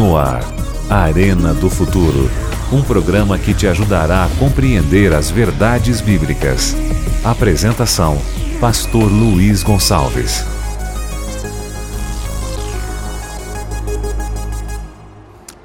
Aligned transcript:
No 0.00 0.16
ar, 0.16 0.40
Arena 0.88 1.52
do 1.52 1.68
Futuro. 1.68 2.30
Um 2.72 2.82
programa 2.82 3.38
que 3.38 3.52
te 3.52 3.66
ajudará 3.66 4.24
a 4.24 4.28
compreender 4.38 5.12
as 5.12 5.30
verdades 5.30 6.00
bíblicas. 6.00 6.74
Apresentação: 7.22 8.16
Pastor 8.58 9.12
Luiz 9.12 9.62
Gonçalves. 9.62 10.42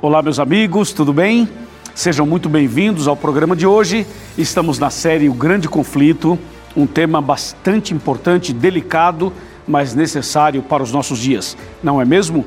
Olá, 0.02 0.21
meus 0.21 0.38
amigos, 0.38 0.91
tudo 0.91 1.13
bem? 1.13 1.47
Sejam 1.93 2.25
muito 2.25 2.49
bem-vindos 2.49 3.07
ao 3.07 3.15
programa 3.15 3.55
de 3.55 3.65
hoje. 3.65 4.05
Estamos 4.38 4.77
na 4.77 4.89
série 4.89 5.29
O 5.29 5.33
Grande 5.33 5.70
Conflito, 5.70 6.38
um 6.75 6.86
tema 6.86 7.21
bastante 7.21 7.93
importante, 7.93 8.52
delicado, 8.52 9.31
mas 9.65 9.95
necessário 9.95 10.61
para 10.61 10.83
os 10.83 10.91
nossos 10.91 11.20
dias, 11.20 11.55
não 11.81 12.02
é 12.02 12.04
mesmo? 12.04 12.43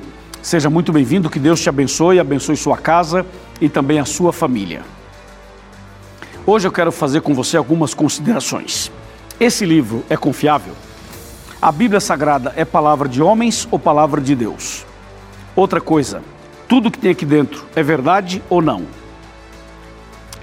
Seja 0.48 0.70
muito 0.70 0.94
bem-vindo, 0.94 1.28
que 1.28 1.38
Deus 1.38 1.60
te 1.60 1.68
abençoe, 1.68 2.18
abençoe 2.18 2.56
sua 2.56 2.78
casa 2.78 3.26
e 3.60 3.68
também 3.68 3.98
a 3.98 4.06
sua 4.06 4.32
família. 4.32 4.80
Hoje 6.46 6.66
eu 6.66 6.72
quero 6.72 6.90
fazer 6.90 7.20
com 7.20 7.34
você 7.34 7.58
algumas 7.58 7.92
considerações. 7.92 8.90
Esse 9.38 9.66
livro 9.66 10.02
é 10.08 10.16
confiável? 10.16 10.72
A 11.60 11.70
Bíblia 11.70 12.00
Sagrada 12.00 12.54
é 12.56 12.64
palavra 12.64 13.10
de 13.10 13.20
homens 13.20 13.68
ou 13.70 13.78
palavra 13.78 14.22
de 14.22 14.34
Deus? 14.34 14.86
Outra 15.54 15.82
coisa, 15.82 16.22
tudo 16.66 16.90
que 16.90 16.98
tem 16.98 17.10
aqui 17.10 17.26
dentro 17.26 17.66
é 17.76 17.82
verdade 17.82 18.42
ou 18.48 18.62
não? 18.62 18.86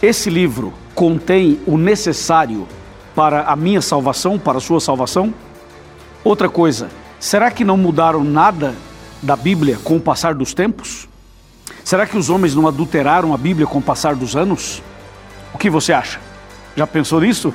Esse 0.04 0.30
livro 0.30 0.72
contém 0.94 1.60
o 1.66 1.80
necessário 1.80 2.68
para 3.16 3.46
a 3.46 3.56
minha 3.56 3.82
salvação, 3.82 4.38
para 4.38 4.60
a 4.60 4.62
sua 4.62 4.80
salvação? 4.80 5.34
Outra 6.24 6.48
coisa, 6.48 6.90
será 7.20 7.50
que 7.50 7.66
não 7.66 7.76
mudaram 7.76 8.24
nada 8.24 8.76
da 9.22 9.36
Bíblia 9.36 9.78
com 9.84 9.98
o 9.98 10.00
passar 10.00 10.34
dos 10.34 10.54
tempos? 10.54 11.08
Será 11.84 12.06
que 12.06 12.18
os 12.18 12.30
homens 12.30 12.56
não 12.56 12.68
adulteraram 12.68 13.34
a 13.34 13.38
Bíblia 13.38 13.68
com 13.68 13.80
o 13.80 13.82
passar 13.82 14.16
dos 14.16 14.36
anos? 14.36 14.82
O 15.54 15.58
que 15.58 15.70
você 15.70 15.94
acha? 15.94 16.20
Já 16.76 16.86
pensou 16.86 17.22
nisso? 17.22 17.54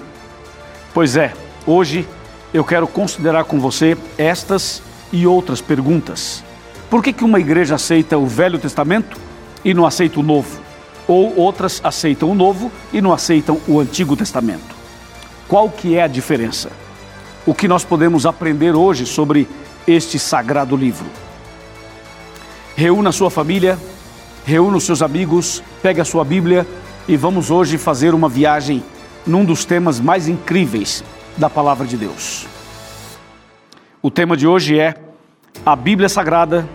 Pois 0.95 1.17
é, 1.17 1.33
hoje 1.67 2.07
eu 2.53 2.65
quero 2.65 2.87
considerar 2.87 3.45
com 3.45 3.61
você 3.61 3.97
estas 4.17 4.83
e 5.13 5.27
outras 5.27 5.61
perguntas. 5.61 6.43
Por 6.89 7.03
que, 7.03 7.13
que 7.13 7.25
uma 7.25 7.39
igreja 7.39 7.77
aceita 7.77 8.19
o 8.19 8.27
Velho 8.27 8.59
Testamento 8.59 9.17
e 9.65 9.73
não 9.75 9.87
aceita 9.87 10.21
o 10.21 10.23
Novo? 10.23 10.61
Ou 11.07 11.37
outras 11.37 11.81
aceitam 11.85 12.31
o 12.31 12.35
Novo 12.35 12.71
e 12.93 13.01
não 13.01 13.13
aceitam 13.13 13.61
o 13.67 13.81
Antigo 13.81 14.17
Testamento? 14.17 14.75
Qual 15.47 15.69
que 15.69 15.97
é 15.97 16.03
a 16.03 16.09
diferença? 16.09 16.71
o 17.47 17.55
que 17.55 17.67
nós 17.67 17.85
podemos 17.85 18.27
aprender 18.27 18.75
hoje 18.75 19.07
sobre 19.07 19.49
este 19.87 20.19
sagrado 20.19 20.77
livro. 20.77 21.07
Reúna 22.81 23.11
a 23.11 23.13
sua 23.13 23.31
família, 23.31 23.79
reúna 24.47 24.79
os 24.79 24.85
seus 24.85 25.03
amigos, 25.03 25.63
pegue 25.83 26.01
a 26.01 26.05
sua 26.05 26.25
Bíblia 26.25 26.67
e 27.07 27.15
vamos 27.15 27.51
hoje 27.51 27.77
fazer 27.77 28.15
uma 28.15 28.27
viagem 28.27 28.83
num 29.27 29.45
dos 29.45 29.67
temas 29.67 30.01
mais 30.01 30.29
incríveis 30.29 31.05
da 31.37 31.51
palavra 31.51 31.87
de 31.87 31.99
Deus. 31.99 32.47
O 34.01 34.11
tema 34.11 34.35
de 34.35 34.47
hoje 34.47 34.81
é 34.81 34.95
a 35.67 35.77
Bíblia 35.77 36.09
Sagrada 36.09 36.67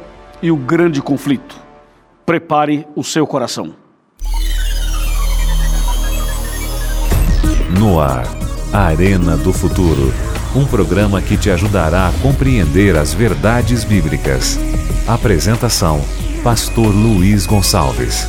e 0.43 0.51
o 0.51 0.55
grande 0.55 1.01
conflito. 1.01 1.59
Prepare 2.23 2.85
o 2.95 3.03
seu 3.03 3.25
coração. 3.25 3.73
No 7.79 7.99
ar, 7.99 8.27
Arena 8.71 9.35
do 9.35 9.51
Futuro 9.51 10.13
um 10.55 10.65
programa 10.65 11.21
que 11.21 11.35
te 11.35 11.51
ajudará 11.51 12.07
a 12.07 12.13
compreender 12.21 12.95
as 12.95 13.13
verdades 13.13 13.83
bíblicas. 13.83 14.57
Apresentação: 15.07 16.01
Pastor 16.43 16.87
Luiz 16.87 17.45
Gonçalves. 17.45 18.27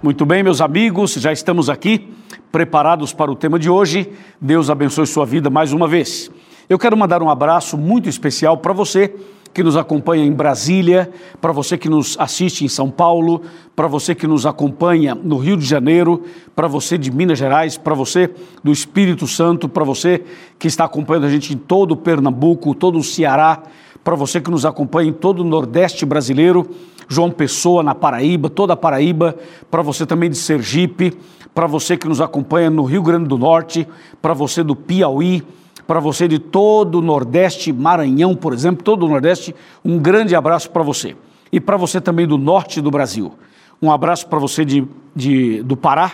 Muito 0.00 0.24
bem, 0.24 0.44
meus 0.44 0.60
amigos, 0.60 1.14
já 1.14 1.32
estamos 1.32 1.68
aqui 1.68 2.08
preparados 2.52 3.12
para 3.12 3.32
o 3.32 3.34
tema 3.34 3.58
de 3.58 3.68
hoje. 3.68 4.12
Deus 4.40 4.70
abençoe 4.70 5.08
sua 5.08 5.26
vida 5.26 5.50
mais 5.50 5.72
uma 5.72 5.88
vez. 5.88 6.30
Eu 6.68 6.78
quero 6.78 6.96
mandar 6.96 7.20
um 7.20 7.28
abraço 7.28 7.76
muito 7.76 8.08
especial 8.08 8.58
para 8.58 8.72
você 8.72 9.12
que 9.52 9.62
nos 9.62 9.76
acompanha 9.76 10.24
em 10.24 10.32
Brasília, 10.32 11.10
para 11.40 11.52
você 11.52 11.76
que 11.76 11.88
nos 11.88 12.16
assiste 12.18 12.64
em 12.64 12.68
São 12.68 12.90
Paulo, 12.90 13.42
para 13.76 13.86
você 13.86 14.14
que 14.14 14.26
nos 14.26 14.46
acompanha 14.46 15.14
no 15.14 15.36
Rio 15.36 15.56
de 15.56 15.66
Janeiro, 15.66 16.22
para 16.56 16.66
você 16.66 16.96
de 16.96 17.10
Minas 17.10 17.38
Gerais, 17.38 17.76
para 17.76 17.94
você 17.94 18.30
do 18.64 18.72
Espírito 18.72 19.26
Santo, 19.26 19.68
para 19.68 19.84
você 19.84 20.24
que 20.58 20.68
está 20.68 20.84
acompanhando 20.84 21.26
a 21.26 21.30
gente 21.30 21.52
em 21.52 21.56
todo 21.56 21.92
o 21.92 21.96
Pernambuco, 21.96 22.74
todo 22.74 22.98
o 22.98 23.04
Ceará, 23.04 23.62
para 24.02 24.16
você 24.16 24.40
que 24.40 24.50
nos 24.50 24.64
acompanha 24.64 25.10
em 25.10 25.12
todo 25.12 25.40
o 25.40 25.44
Nordeste 25.44 26.04
brasileiro, 26.06 26.68
João 27.08 27.30
Pessoa 27.30 27.82
na 27.82 27.94
Paraíba, 27.94 28.48
toda 28.48 28.72
a 28.72 28.76
Paraíba, 28.76 29.36
para 29.70 29.82
você 29.82 30.06
também 30.06 30.30
de 30.30 30.36
Sergipe, 30.36 31.16
para 31.54 31.66
você 31.66 31.96
que 31.96 32.08
nos 32.08 32.20
acompanha 32.20 32.70
no 32.70 32.84
Rio 32.84 33.02
Grande 33.02 33.28
do 33.28 33.36
Norte, 33.36 33.86
para 34.20 34.32
você 34.32 34.62
do 34.62 34.74
Piauí, 34.74 35.42
para 35.86 36.00
você 36.00 36.28
de 36.28 36.38
todo 36.38 36.98
o 36.98 37.02
Nordeste, 37.02 37.72
Maranhão, 37.72 38.34
por 38.34 38.52
exemplo, 38.52 38.82
todo 38.82 39.04
o 39.04 39.08
Nordeste, 39.08 39.54
um 39.84 39.98
grande 39.98 40.34
abraço 40.34 40.70
para 40.70 40.82
você. 40.82 41.16
E 41.50 41.60
para 41.60 41.76
você 41.76 42.00
também 42.00 42.26
do 42.26 42.38
Norte 42.38 42.80
do 42.80 42.90
Brasil. 42.90 43.32
Um 43.80 43.90
abraço 43.90 44.26
para 44.26 44.38
você 44.38 44.64
de, 44.64 44.86
de, 45.14 45.62
do 45.62 45.76
Pará, 45.76 46.12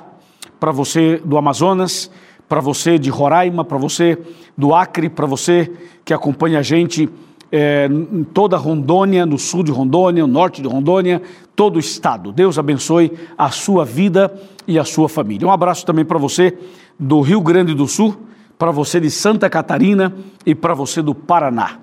para 0.58 0.72
você 0.72 1.20
do 1.24 1.36
Amazonas, 1.36 2.10
para 2.48 2.60
você 2.60 2.98
de 2.98 3.10
Roraima, 3.10 3.64
para 3.64 3.76
você 3.76 4.18
do 4.56 4.74
Acre, 4.74 5.08
para 5.08 5.26
você 5.26 5.70
que 6.04 6.14
acompanha 6.14 6.60
a 6.60 6.62
gente 6.62 7.08
é, 7.52 7.86
em 7.86 8.24
toda 8.24 8.56
Rondônia, 8.56 9.26
no 9.26 9.38
sul 9.38 9.62
de 9.62 9.70
Rondônia, 9.70 10.26
no 10.26 10.32
norte 10.32 10.62
de 10.62 10.68
Rondônia, 10.68 11.20
todo 11.54 11.76
o 11.76 11.78
estado. 11.78 12.32
Deus 12.32 12.58
abençoe 12.58 13.12
a 13.36 13.50
sua 13.50 13.84
vida 13.84 14.32
e 14.66 14.78
a 14.78 14.84
sua 14.84 15.08
família. 15.08 15.46
Um 15.46 15.52
abraço 15.52 15.84
também 15.84 16.04
para 16.04 16.18
você 16.18 16.56
do 16.98 17.20
Rio 17.20 17.40
Grande 17.40 17.74
do 17.74 17.86
Sul, 17.86 18.16
para 18.58 18.70
você 18.70 18.98
de 18.98 19.10
Santa 19.10 19.48
Catarina 19.48 20.14
e 20.44 20.54
para 20.54 20.74
você 20.74 21.00
do 21.00 21.14
Paraná. 21.14 21.78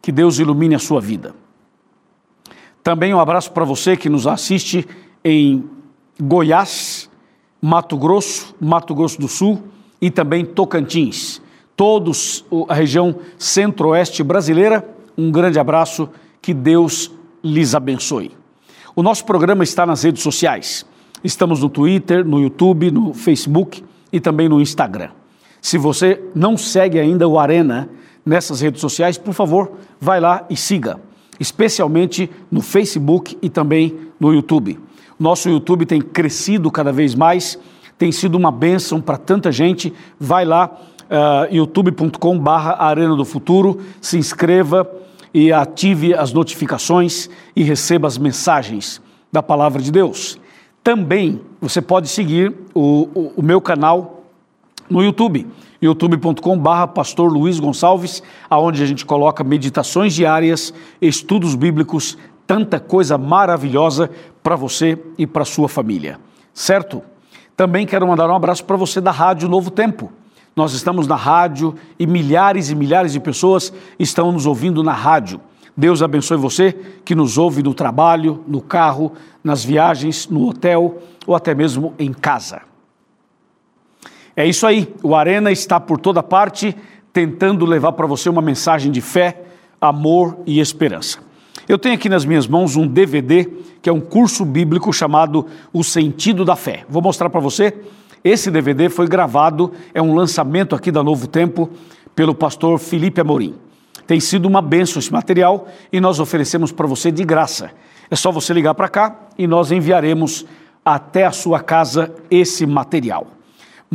Que 0.00 0.10
Deus 0.10 0.38
ilumine 0.38 0.74
a 0.74 0.78
sua 0.78 1.00
vida. 1.00 1.34
Também 2.82 3.14
um 3.14 3.20
abraço 3.20 3.52
para 3.52 3.64
você 3.64 3.96
que 3.96 4.08
nos 4.08 4.26
assiste 4.26 4.86
em 5.24 5.64
Goiás, 6.20 7.10
Mato 7.60 7.96
Grosso, 7.96 8.54
Mato 8.60 8.94
Grosso 8.94 9.20
do 9.20 9.28
Sul 9.28 9.62
e 10.00 10.10
também 10.10 10.44
Tocantins. 10.44 11.40
Todos 11.76 12.44
a 12.68 12.74
região 12.74 13.16
centro-oeste 13.38 14.22
brasileira, 14.22 14.86
um 15.16 15.30
grande 15.30 15.58
abraço, 15.58 16.08
que 16.40 16.52
Deus 16.52 17.10
lhes 17.42 17.74
abençoe. 17.74 18.32
O 18.94 19.02
nosso 19.02 19.24
programa 19.24 19.64
está 19.64 19.84
nas 19.84 20.02
redes 20.02 20.22
sociais. 20.22 20.86
Estamos 21.22 21.60
no 21.60 21.70
Twitter, 21.70 22.24
no 22.24 22.38
YouTube, 22.38 22.90
no 22.90 23.14
Facebook 23.14 23.82
e 24.12 24.20
também 24.20 24.48
no 24.48 24.60
Instagram. 24.60 25.10
Se 25.64 25.78
você 25.78 26.22
não 26.34 26.58
segue 26.58 27.00
ainda 27.00 27.26
o 27.26 27.38
Arena 27.38 27.88
nessas 28.22 28.60
redes 28.60 28.82
sociais, 28.82 29.16
por 29.16 29.32
favor, 29.32 29.72
vai 29.98 30.20
lá 30.20 30.44
e 30.50 30.58
siga, 30.58 31.00
especialmente 31.40 32.30
no 32.50 32.60
Facebook 32.60 33.38
e 33.40 33.48
também 33.48 33.98
no 34.20 34.34
YouTube. 34.34 34.78
Nosso 35.18 35.48
YouTube 35.48 35.86
tem 35.86 36.02
crescido 36.02 36.70
cada 36.70 36.92
vez 36.92 37.14
mais, 37.14 37.58
tem 37.96 38.12
sido 38.12 38.34
uma 38.34 38.52
bênção 38.52 39.00
para 39.00 39.16
tanta 39.16 39.50
gente. 39.50 39.90
Vai 40.20 40.44
lá, 40.44 40.70
uh, 41.04 41.54
youtube.com 41.54 42.42
Arena 42.46 43.16
do 43.16 43.24
Futuro, 43.24 43.80
se 44.02 44.18
inscreva 44.18 44.86
e 45.32 45.50
ative 45.50 46.12
as 46.12 46.30
notificações 46.30 47.30
e 47.56 47.62
receba 47.62 48.06
as 48.06 48.18
mensagens 48.18 49.00
da 49.32 49.42
Palavra 49.42 49.80
de 49.80 49.90
Deus. 49.90 50.38
Também 50.82 51.40
você 51.58 51.80
pode 51.80 52.08
seguir 52.08 52.52
o, 52.74 53.08
o, 53.14 53.32
o 53.36 53.42
meu 53.42 53.62
canal 53.62 54.13
no 54.88 55.02
YouTube, 55.02 55.46
youtube.com/barra 55.80 56.86
Pastor 56.88 57.32
Luiz 57.32 57.58
Gonçalves, 57.60 58.22
aonde 58.48 58.82
a 58.82 58.86
gente 58.86 59.04
coloca 59.04 59.44
meditações 59.44 60.14
diárias, 60.14 60.72
estudos 61.00 61.54
bíblicos, 61.54 62.18
tanta 62.46 62.78
coisa 62.78 63.16
maravilhosa 63.16 64.10
para 64.42 64.56
você 64.56 64.98
e 65.18 65.26
para 65.26 65.44
sua 65.44 65.68
família. 65.68 66.18
Certo? 66.52 67.02
Também 67.56 67.86
quero 67.86 68.06
mandar 68.06 68.28
um 68.28 68.34
abraço 68.34 68.64
para 68.64 68.76
você 68.76 69.00
da 69.00 69.10
Rádio 69.10 69.48
Novo 69.48 69.70
Tempo. 69.70 70.12
Nós 70.56 70.72
estamos 70.72 71.06
na 71.06 71.16
rádio 71.16 71.74
e 71.98 72.06
milhares 72.06 72.70
e 72.70 72.74
milhares 72.74 73.12
de 73.12 73.20
pessoas 73.20 73.72
estão 73.98 74.30
nos 74.30 74.46
ouvindo 74.46 74.82
na 74.82 74.92
rádio. 74.92 75.40
Deus 75.76 76.02
abençoe 76.02 76.36
você 76.36 76.72
que 77.04 77.14
nos 77.14 77.36
ouve 77.36 77.62
no 77.62 77.74
trabalho, 77.74 78.44
no 78.46 78.60
carro, 78.60 79.12
nas 79.42 79.64
viagens, 79.64 80.28
no 80.28 80.48
hotel 80.48 80.98
ou 81.26 81.34
até 81.34 81.54
mesmo 81.54 81.92
em 81.98 82.12
casa. 82.12 82.73
É 84.36 84.46
isso 84.46 84.66
aí, 84.66 84.92
o 85.02 85.14
Arena 85.14 85.52
está 85.52 85.78
por 85.78 85.98
toda 85.98 86.22
parte 86.22 86.76
tentando 87.12 87.64
levar 87.64 87.92
para 87.92 88.06
você 88.06 88.28
uma 88.28 88.42
mensagem 88.42 88.90
de 88.90 89.00
fé, 89.00 89.42
amor 89.80 90.38
e 90.44 90.58
esperança. 90.58 91.18
Eu 91.68 91.78
tenho 91.78 91.94
aqui 91.94 92.08
nas 92.08 92.24
minhas 92.24 92.46
mãos 92.46 92.74
um 92.74 92.86
DVD 92.86 93.48
que 93.80 93.88
é 93.88 93.92
um 93.92 94.00
curso 94.00 94.44
bíblico 94.44 94.92
chamado 94.92 95.46
O 95.72 95.84
Sentido 95.84 96.44
da 96.44 96.56
Fé. 96.56 96.84
Vou 96.88 97.00
mostrar 97.00 97.30
para 97.30 97.40
você. 97.40 97.72
Esse 98.24 98.50
DVD 98.50 98.88
foi 98.88 99.06
gravado, 99.06 99.72
é 99.92 100.02
um 100.02 100.14
lançamento 100.14 100.74
aqui 100.74 100.90
da 100.90 101.02
Novo 101.02 101.28
Tempo 101.28 101.70
pelo 102.16 102.34
pastor 102.34 102.78
Felipe 102.78 103.20
Amorim. 103.20 103.54
Tem 104.06 104.18
sido 104.18 104.46
uma 104.46 104.60
benção 104.60 104.98
esse 104.98 105.12
material 105.12 105.68
e 105.92 106.00
nós 106.00 106.18
oferecemos 106.18 106.72
para 106.72 106.86
você 106.86 107.12
de 107.12 107.24
graça. 107.24 107.70
É 108.10 108.16
só 108.16 108.32
você 108.32 108.52
ligar 108.52 108.74
para 108.74 108.88
cá 108.88 109.16
e 109.38 109.46
nós 109.46 109.70
enviaremos 109.70 110.44
até 110.84 111.24
a 111.24 111.32
sua 111.32 111.60
casa 111.60 112.14
esse 112.30 112.66
material. 112.66 113.28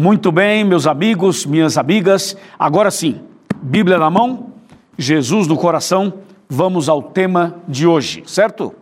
Muito 0.01 0.31
bem, 0.31 0.63
meus 0.63 0.87
amigos, 0.87 1.45
minhas 1.45 1.77
amigas, 1.77 2.37
agora 2.57 2.89
sim, 2.89 3.19
Bíblia 3.61 3.97
na 3.97 4.09
mão, 4.09 4.53
Jesus 4.97 5.45
no 5.45 5.57
coração, 5.57 6.13
vamos 6.47 6.87
ao 6.87 7.03
tema 7.03 7.57
de 7.67 7.85
hoje, 7.85 8.23
certo? 8.25 8.73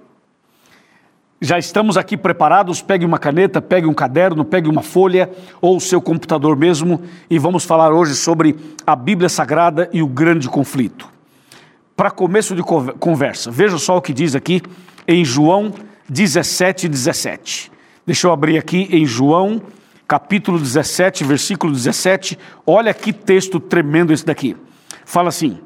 Já 1.41 1.57
estamos 1.57 1.97
aqui 1.97 2.15
preparados? 2.15 2.83
Pegue 2.83 3.03
uma 3.03 3.17
caneta, 3.17 3.59
pegue 3.59 3.87
um 3.87 3.95
caderno, 3.95 4.45
pegue 4.45 4.69
uma 4.69 4.83
folha 4.83 5.27
ou 5.59 5.77
o 5.77 5.81
seu 5.81 5.99
computador 5.99 6.55
mesmo 6.55 7.01
e 7.27 7.39
vamos 7.39 7.65
falar 7.65 7.91
hoje 7.91 8.13
sobre 8.13 8.55
a 8.85 8.95
Bíblia 8.95 9.27
Sagrada 9.27 9.89
e 9.91 10.03
o 10.03 10.07
grande 10.07 10.47
conflito. 10.47 11.09
Para 11.95 12.11
começo 12.11 12.53
de 12.53 12.61
conversa, 12.61 13.49
veja 13.49 13.79
só 13.79 13.97
o 13.97 14.01
que 14.03 14.13
diz 14.13 14.35
aqui 14.35 14.61
em 15.07 15.25
João 15.25 15.73
17, 16.07 16.87
17. 16.87 17.71
Deixa 18.05 18.27
eu 18.27 18.31
abrir 18.31 18.59
aqui 18.59 18.87
em 18.91 19.03
João, 19.03 19.59
capítulo 20.07 20.57
17, 20.57 21.23
versículo 21.23 21.73
17. 21.73 22.37
Olha 22.65 22.93
que 22.93 23.11
texto 23.11 23.59
tremendo 23.59 24.13
esse 24.13 24.25
daqui. 24.25 24.55
Fala 25.05 25.29
assim: 25.29 25.59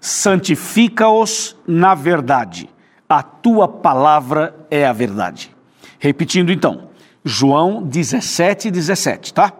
santifica-os 0.00 1.56
na 1.66 1.94
verdade 1.94 2.68
a 3.12 3.22
tua 3.22 3.68
palavra 3.68 4.54
é 4.70 4.86
a 4.86 4.92
verdade. 4.92 5.54
Repetindo 5.98 6.50
então, 6.50 6.88
João 7.22 7.82
17, 7.82 8.70
17, 8.70 9.34
tá? 9.34 9.52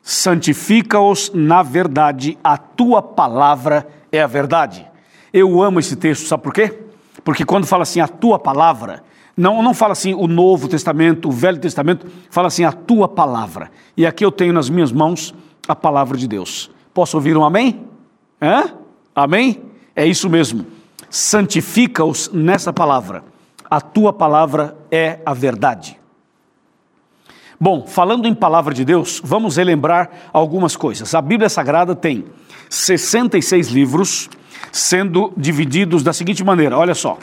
Santifica-os 0.00 1.32
na 1.34 1.64
verdade, 1.64 2.38
a 2.44 2.56
tua 2.56 3.02
palavra 3.02 3.88
é 4.12 4.22
a 4.22 4.28
verdade. 4.28 4.86
Eu 5.32 5.60
amo 5.60 5.80
esse 5.80 5.96
texto, 5.96 6.28
sabe 6.28 6.44
por 6.44 6.54
quê? 6.54 6.84
Porque 7.24 7.44
quando 7.44 7.66
fala 7.66 7.82
assim, 7.82 7.98
a 7.98 8.06
tua 8.06 8.38
palavra, 8.38 9.02
não, 9.36 9.62
não 9.62 9.74
fala 9.74 9.92
assim 9.92 10.14
o 10.14 10.26
Novo 10.26 10.68
Testamento, 10.68 11.28
o 11.28 11.32
Velho 11.32 11.58
Testamento, 11.58 12.06
fala 12.30 12.48
assim 12.48 12.64
a 12.64 12.72
tua 12.72 13.06
palavra. 13.06 13.70
E 13.96 14.06
aqui 14.06 14.24
eu 14.24 14.32
tenho 14.32 14.52
nas 14.52 14.70
minhas 14.70 14.90
mãos 14.90 15.34
a 15.68 15.74
palavra 15.74 16.16
de 16.16 16.26
Deus. 16.26 16.70
Posso 16.94 17.16
ouvir 17.16 17.36
um 17.36 17.44
amém? 17.44 17.84
Hã? 18.40 18.72
Amém? 19.14 19.62
É 19.94 20.06
isso 20.06 20.30
mesmo 20.30 20.76
santifica-os 21.10 22.30
nessa 22.32 22.72
palavra. 22.72 23.24
A 23.68 23.80
tua 23.80 24.12
palavra 24.12 24.76
é 24.90 25.20
a 25.24 25.34
verdade. 25.34 25.98
Bom, 27.58 27.86
falando 27.86 28.28
em 28.28 28.34
palavra 28.34 28.74
de 28.74 28.84
Deus, 28.84 29.20
vamos 29.24 29.56
relembrar 29.56 30.10
algumas 30.32 30.76
coisas. 30.76 31.14
A 31.14 31.22
Bíblia 31.22 31.48
Sagrada 31.48 31.94
tem 31.94 32.26
66 32.68 33.68
livros, 33.68 34.28
sendo 34.70 35.32
divididos 35.36 36.02
da 36.02 36.12
seguinte 36.12 36.44
maneira: 36.44 36.76
olha 36.76 36.94
só. 36.94 37.18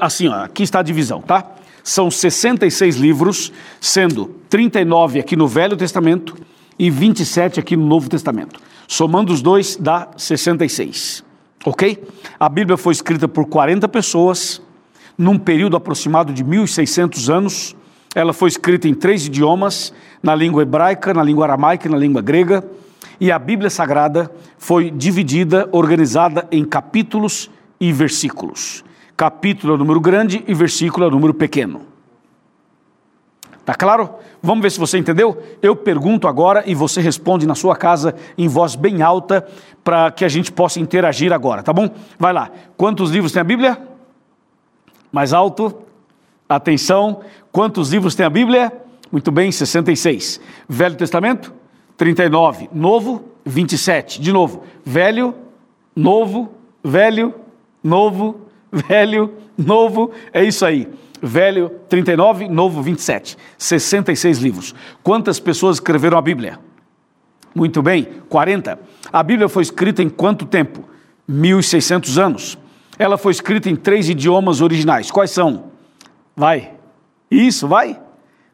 Assim, 0.00 0.28
ó, 0.28 0.44
aqui 0.44 0.62
está 0.62 0.78
a 0.78 0.82
divisão, 0.82 1.20
tá? 1.20 1.44
São 1.84 2.10
66 2.10 2.96
livros, 2.96 3.52
sendo 3.80 4.26
39 4.48 5.20
aqui 5.20 5.36
no 5.36 5.46
Velho 5.46 5.76
Testamento 5.76 6.36
e 6.78 6.90
27 6.90 7.60
aqui 7.60 7.76
no 7.76 7.86
Novo 7.86 8.08
Testamento. 8.08 8.58
Somando 8.88 9.32
os 9.32 9.42
dois, 9.42 9.76
dá 9.76 10.08
66. 10.16 11.22
Ok? 11.64 12.02
A 12.38 12.48
Bíblia 12.48 12.78
foi 12.78 12.92
escrita 12.92 13.28
por 13.28 13.46
40 13.46 13.86
pessoas, 13.88 14.62
num 15.16 15.38
período 15.38 15.76
aproximado 15.76 16.32
de 16.32 16.42
1.600 16.42 17.32
anos. 17.32 17.76
Ela 18.14 18.32
foi 18.32 18.48
escrita 18.48 18.88
em 18.88 18.94
três 18.94 19.26
idiomas: 19.26 19.92
na 20.22 20.34
língua 20.34 20.62
hebraica, 20.62 21.12
na 21.12 21.22
língua 21.22 21.44
aramaica 21.44 21.86
e 21.86 21.90
na 21.90 21.98
língua 21.98 22.22
grega. 22.22 22.64
E 23.20 23.30
a 23.30 23.38
Bíblia 23.38 23.68
Sagrada 23.68 24.30
foi 24.56 24.90
dividida, 24.90 25.68
organizada 25.70 26.48
em 26.50 26.64
capítulos 26.64 27.50
e 27.78 27.92
versículos. 27.92 28.82
Capítulo 29.20 29.74
é 29.74 29.76
número 29.76 30.00
grande 30.00 30.42
e 30.48 30.54
versículo 30.54 31.06
é 31.06 31.10
número 31.10 31.34
pequeno. 31.34 31.82
Tá 33.66 33.74
claro? 33.74 34.14
Vamos 34.42 34.62
ver 34.62 34.70
se 34.70 34.78
você 34.78 34.96
entendeu? 34.96 35.36
Eu 35.60 35.76
pergunto 35.76 36.26
agora 36.26 36.64
e 36.66 36.74
você 36.74 37.02
responde 37.02 37.46
na 37.46 37.54
sua 37.54 37.76
casa 37.76 38.14
em 38.38 38.48
voz 38.48 38.74
bem 38.74 39.02
alta 39.02 39.46
para 39.84 40.10
que 40.10 40.24
a 40.24 40.28
gente 40.30 40.50
possa 40.50 40.80
interagir 40.80 41.34
agora, 41.34 41.62
tá 41.62 41.70
bom? 41.70 41.90
Vai 42.18 42.32
lá. 42.32 42.50
Quantos 42.78 43.10
livros 43.10 43.30
tem 43.30 43.42
a 43.42 43.44
Bíblia? 43.44 43.86
Mais 45.12 45.34
alto. 45.34 45.82
Atenção. 46.48 47.20
Quantos 47.52 47.92
livros 47.92 48.14
tem 48.14 48.24
a 48.24 48.30
Bíblia? 48.30 48.72
Muito 49.12 49.30
bem, 49.30 49.52
66. 49.52 50.40
Velho 50.66 50.96
Testamento? 50.96 51.52
39. 51.98 52.70
Novo? 52.72 53.22
27. 53.44 54.18
De 54.18 54.32
novo. 54.32 54.64
Velho, 54.82 55.34
novo, 55.94 56.54
velho, 56.82 57.34
novo, 57.84 58.48
velho, 58.72 59.34
novo. 59.56 60.10
É 60.32 60.44
isso 60.44 60.64
aí. 60.64 60.88
Velho 61.22 61.70
39, 61.88 62.48
Novo 62.48 62.82
27. 62.82 63.36
66 63.58 64.38
livros. 64.38 64.74
Quantas 65.02 65.38
pessoas 65.38 65.76
escreveram 65.76 66.16
a 66.16 66.22
Bíblia? 66.22 66.58
Muito 67.54 67.82
bem, 67.82 68.06
40. 68.28 68.78
A 69.12 69.22
Bíblia 69.22 69.48
foi 69.48 69.62
escrita 69.62 70.02
em 70.02 70.08
quanto 70.08 70.46
tempo? 70.46 70.84
1600 71.26 72.18
anos. 72.18 72.58
Ela 72.98 73.18
foi 73.18 73.32
escrita 73.32 73.68
em 73.68 73.76
três 73.76 74.08
idiomas 74.08 74.60
originais. 74.60 75.10
Quais 75.10 75.30
são? 75.30 75.70
Vai. 76.36 76.72
Isso, 77.30 77.66
vai. 77.66 78.00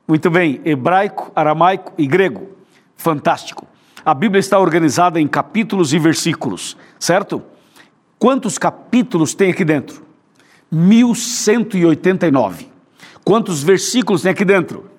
Muito 0.09 0.31
bem, 0.31 0.61
hebraico, 0.65 1.33
aramaico 1.35 1.93
e 1.99 2.07
grego. 2.07 2.49
Fantástico. 2.97 3.67
A 4.05 4.15
Bíblia 4.15 4.39
está 4.39 4.59
organizada 4.59 5.21
em 5.21 5.27
capítulos 5.27 5.93
e 5.93 5.99
versículos, 5.99 6.77
certo? 6.99 7.43
Quantos 8.19 8.57
capítulos 8.57 9.35
tem 9.35 9.51
aqui 9.51 9.65
dentro? 9.65 10.06
1189. 10.71 12.69
Quantos 13.25 13.63
versículos 13.63 14.23
tem 14.23 14.31
aqui 14.31 14.45
dentro? 14.45 14.91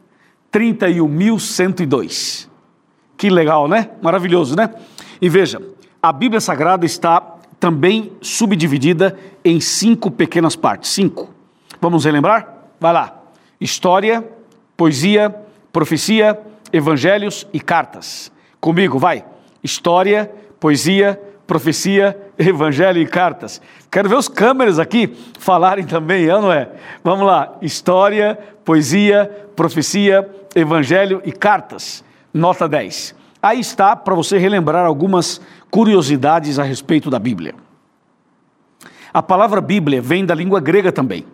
31.102. 0.52 2.48
Que 3.18 3.30
legal, 3.30 3.68
né? 3.68 3.90
Maravilhoso, 4.02 4.56
né? 4.56 4.70
E 5.22 5.30
veja, 5.30 5.62
a 6.02 6.12
Bíblia 6.14 6.40
Sagrada 6.40 6.86
está 6.86 7.38
também 7.60 8.12
subdividida 8.22 9.18
em 9.44 9.60
cinco 9.60 10.12
pequenas 10.12 10.56
partes. 10.56 10.92
Cinco. 10.92 11.34
Vamos 11.82 12.06
relembrar? 12.06 12.54
Vai 12.80 12.94
lá. 12.94 13.20
História, 13.60 14.24
poesia, 14.76 15.36
profecia, 15.74 16.40
evangelhos 16.72 17.48
e 17.52 17.60
cartas. 17.60 18.32
Comigo, 18.60 19.00
vai. 19.00 19.26
História, 19.64 20.32
poesia, 20.60 21.20
profecia, 21.48 22.16
evangelho 22.38 23.02
e 23.02 23.08
cartas. 23.08 23.62
Quero 23.90 24.10
ver 24.10 24.18
os 24.18 24.28
câmeras 24.28 24.78
aqui 24.78 25.16
falarem 25.40 25.86
também, 25.86 26.26
é 26.26 26.34
não 26.34 26.52
é? 26.52 26.70
Vamos 27.02 27.26
lá. 27.26 27.56
História, 27.62 28.38
poesia, 28.66 29.48
profecia, 29.56 30.30
evangelho 30.54 31.22
e 31.24 31.32
cartas. 31.32 32.04
Nota 32.34 32.68
10. 32.68 33.16
Aí 33.42 33.60
está 33.62 33.96
para 33.96 34.14
você 34.14 34.38
relembrar 34.38 34.86
algumas 34.86 35.40
curiosidades 35.72 36.60
a 36.60 36.64
respeito 36.64 37.10
da 37.10 37.18
Bíblia. 37.18 37.56
A 39.14 39.24
palavra 39.24 39.62
Bíblia 39.62 40.02
vem 40.02 40.26
da 40.26 40.36
língua 40.36 40.60
grega 40.60 40.92
também. 40.92 41.26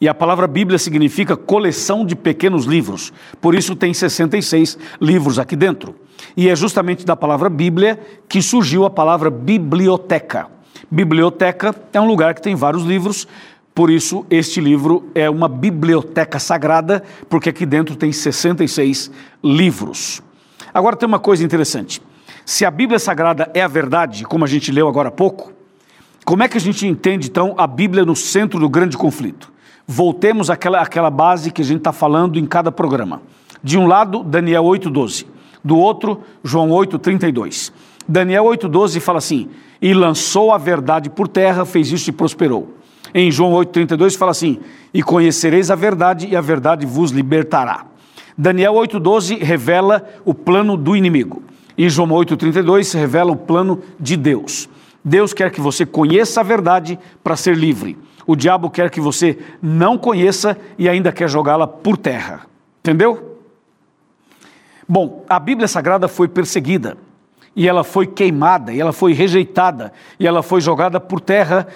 E 0.00 0.08
a 0.08 0.14
palavra 0.14 0.46
Bíblia 0.46 0.78
significa 0.78 1.36
coleção 1.36 2.04
de 2.04 2.16
pequenos 2.16 2.64
livros. 2.64 3.12
Por 3.40 3.54
isso 3.54 3.76
tem 3.76 3.94
66 3.94 4.78
livros 5.00 5.38
aqui 5.38 5.54
dentro. 5.54 5.94
E 6.36 6.48
é 6.48 6.56
justamente 6.56 7.04
da 7.04 7.16
palavra 7.16 7.48
Bíblia 7.48 8.00
que 8.28 8.42
surgiu 8.42 8.84
a 8.84 8.90
palavra 8.90 9.30
biblioteca. 9.30 10.48
Biblioteca 10.90 11.74
é 11.92 12.00
um 12.00 12.06
lugar 12.06 12.34
que 12.34 12.42
tem 12.42 12.54
vários 12.54 12.84
livros, 12.84 13.26
por 13.74 13.90
isso 13.90 14.26
este 14.28 14.60
livro 14.60 15.08
é 15.14 15.30
uma 15.30 15.48
biblioteca 15.48 16.38
sagrada, 16.38 17.02
porque 17.28 17.48
aqui 17.48 17.64
dentro 17.64 17.96
tem 17.96 18.12
66 18.12 19.10
livros. 19.42 20.22
Agora 20.74 20.96
tem 20.96 21.06
uma 21.06 21.18
coisa 21.18 21.44
interessante. 21.44 22.02
Se 22.44 22.64
a 22.64 22.70
Bíblia 22.70 22.98
Sagrada 22.98 23.50
é 23.54 23.62
a 23.62 23.68
verdade, 23.68 24.24
como 24.24 24.44
a 24.44 24.48
gente 24.48 24.72
leu 24.72 24.88
agora 24.88 25.08
há 25.08 25.12
pouco, 25.12 25.52
como 26.24 26.42
é 26.42 26.48
que 26.48 26.56
a 26.56 26.60
gente 26.60 26.86
entende 26.86 27.28
então 27.28 27.54
a 27.56 27.66
Bíblia 27.66 28.04
no 28.04 28.16
centro 28.16 28.58
do 28.58 28.68
grande 28.68 28.96
conflito? 28.96 29.51
Voltemos 29.86 30.50
àquela, 30.50 30.80
àquela 30.80 31.10
base 31.10 31.50
que 31.50 31.62
a 31.62 31.64
gente 31.64 31.78
está 31.78 31.92
falando 31.92 32.38
em 32.38 32.46
cada 32.46 32.72
programa. 32.72 33.22
De 33.62 33.78
um 33.78 33.86
lado, 33.86 34.22
Daniel 34.22 34.64
8,12. 34.64 35.26
Do 35.64 35.76
outro, 35.76 36.20
João 36.42 36.70
8,32. 36.70 37.72
Daniel 38.08 38.44
8,12 38.44 39.00
fala 39.00 39.18
assim: 39.18 39.48
E 39.80 39.94
lançou 39.94 40.52
a 40.52 40.58
verdade 40.58 41.08
por 41.08 41.28
terra, 41.28 41.64
fez 41.64 41.92
isso 41.92 42.10
e 42.10 42.12
prosperou. 42.12 42.74
Em 43.14 43.30
João 43.30 43.52
8,32 43.52 44.16
fala 44.16 44.32
assim: 44.32 44.58
E 44.92 45.02
conhecereis 45.02 45.70
a 45.70 45.74
verdade, 45.74 46.26
e 46.28 46.36
a 46.36 46.40
verdade 46.40 46.84
vos 46.84 47.10
libertará. 47.10 47.86
Daniel 48.36 48.74
8,12 48.74 49.40
revela 49.40 50.04
o 50.24 50.34
plano 50.34 50.76
do 50.76 50.96
inimigo. 50.96 51.42
E 51.76 51.88
João 51.88 52.08
8,32 52.08 52.94
revela 52.98 53.32
o 53.32 53.36
plano 53.36 53.80
de 53.98 54.16
Deus. 54.16 54.68
Deus 55.04 55.32
quer 55.32 55.50
que 55.50 55.60
você 55.60 55.84
conheça 55.84 56.40
a 56.40 56.44
verdade 56.44 56.98
para 57.22 57.36
ser 57.36 57.56
livre. 57.56 57.98
O 58.26 58.36
diabo 58.36 58.70
quer 58.70 58.90
que 58.90 59.00
você 59.00 59.38
não 59.60 59.98
conheça 59.98 60.56
e 60.78 60.88
ainda 60.88 61.12
quer 61.12 61.28
jogá-la 61.28 61.66
por 61.66 61.96
terra. 61.96 62.46
Entendeu? 62.80 63.38
Bom, 64.88 65.24
a 65.28 65.38
Bíblia 65.38 65.68
Sagrada 65.68 66.08
foi 66.08 66.28
perseguida 66.28 66.96
e 67.54 67.68
ela 67.68 67.84
foi 67.84 68.06
queimada, 68.06 68.72
e 68.72 68.80
ela 68.80 68.92
foi 68.92 69.12
rejeitada, 69.12 69.92
e 70.18 70.26
ela 70.26 70.42
foi 70.42 70.60
jogada 70.60 70.98
por 70.98 71.20
terra, 71.20 71.66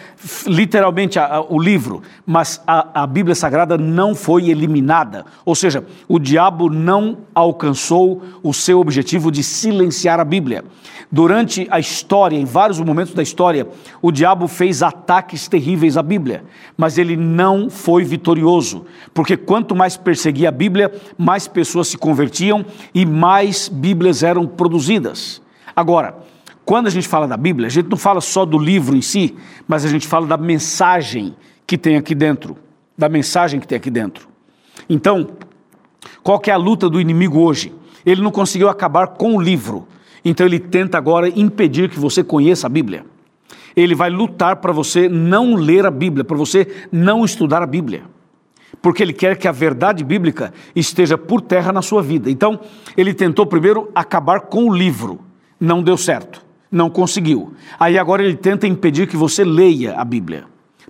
literalmente 0.47 1.18
a, 1.18 1.37
a, 1.37 1.40
o 1.42 1.59
livro, 1.59 2.02
mas 2.25 2.62
a, 2.66 3.02
a 3.02 3.06
Bíblia 3.06 3.35
Sagrada 3.35 3.76
não 3.76 4.14
foi 4.14 4.49
eliminada, 4.49 5.26
ou 5.45 5.54
seja, 5.54 5.85
o 6.09 6.18
diabo 6.18 6.71
não 6.71 7.18
alcançou 7.35 8.23
o 8.42 8.54
seu 8.54 8.80
objetivo 8.80 9.30
de 9.30 9.42
silenciar 9.42 10.18
a 10.18 10.25
Bíblia. 10.25 10.64
Durante 11.12 11.68
a 11.71 11.78
história, 11.78 12.37
em 12.37 12.45
vários 12.45 12.80
momentos 12.80 13.14
da 13.14 13.23
história, 13.23 13.68
o 14.02 14.11
diabo 14.11 14.49
fez 14.49 14.83
ataques 14.83 15.47
terríveis 15.47 15.97
à 15.97 16.02
Bíblia, 16.02 16.42
mas 16.76 16.99
ele 16.99 17.16
não 17.16 17.68
foi 17.71 18.02
vitorioso, 18.02 18.87
porque 19.12 19.37
quanto 19.37 19.76
mais 19.76 19.97
perseguia 19.97 20.49
a 20.49 20.52
Bíblia, 20.52 20.92
mais 21.18 21.47
pessoas 21.47 21.88
se 21.88 21.99
convertiam 21.99 22.64
e 22.95 23.04
mais 23.04 23.68
Bíblias 23.68 24.23
eram 24.23 24.47
produzidas. 24.47 25.45
Agora, 25.76 26.16
quando 26.64 26.87
a 26.87 26.90
gente 26.90 27.06
fala 27.06 27.28
da 27.28 27.37
Bíblia, 27.37 27.66
a 27.66 27.71
gente 27.71 27.90
não 27.90 27.99
fala 27.99 28.23
só 28.23 28.47
do 28.47 28.59
livro 28.59 28.97
em 28.97 29.02
si, 29.02 29.37
mas 29.68 29.85
a 29.85 29.88
gente 29.88 30.06
fala 30.09 30.26
da 30.26 30.38
mensagem 30.38 31.37
que 31.66 31.76
tem 31.76 31.97
aqui 31.97 32.14
dentro, 32.14 32.56
da 32.97 33.11
mensagem 33.11 33.61
que 33.61 33.68
tem 33.68 33.76
aqui 33.76 33.90
dentro. 33.90 34.26
Então, 34.88 35.28
qual 36.23 36.40
que 36.40 36.50
é 36.50 36.54
a 36.54 36.56
luta 36.56 36.88
do 36.88 36.99
inimigo 36.99 37.40
hoje? 37.40 37.75
Ele 38.06 38.23
não 38.23 38.30
conseguiu 38.30 38.71
acabar 38.71 39.09
com 39.09 39.37
o 39.37 39.40
livro, 39.40 39.87
então 40.25 40.47
ele 40.47 40.59
tenta 40.59 40.97
agora 40.97 41.28
impedir 41.28 41.90
que 41.90 42.00
você 42.00 42.25
conheça 42.25 42.66
a 42.66 42.71
Bíblia. 42.71 43.04
Ele 43.76 43.95
vai 43.95 44.09
lutar 44.09 44.56
para 44.56 44.73
você 44.73 45.11
não 45.11 45.56
ler 45.56 45.85
a 45.85 45.90
Bíblia, 45.90 46.25
para 46.25 46.38
você 46.38 46.87
não 46.90 47.23
estudar 47.23 47.62
a 47.62 47.66
Bíblia. 47.66 48.04
Porque 48.80 49.02
ele 49.02 49.12
quer 49.12 49.37
que 49.37 49.47
a 49.47 49.52
verdade 49.52 50.02
bíblica 50.02 50.54
esteja 50.75 51.18
por 51.18 51.42
terra 51.42 51.71
na 51.71 51.83
sua 51.83 52.02
vida. 52.02 52.30
Então, 52.30 52.59
ele 52.97 53.12
tentou 53.12 53.45
primeiro 53.45 53.90
acabar 53.95 54.40
com 54.40 54.71
o 54.71 54.75
livro 54.75 55.25
não 55.59 55.83
deu 55.83 55.97
certo, 55.97 56.45
não 56.71 56.91
conseguiu. 56.91 57.55
Aí 57.79 57.99
agora 57.99 58.25
ele 58.25 58.37
tenta 58.37 58.67
impedir 58.67 59.07
que 59.07 59.17
você 59.17 59.45
leia 59.45 59.95
a 59.95 60.05
Bíblia. 60.05 60.45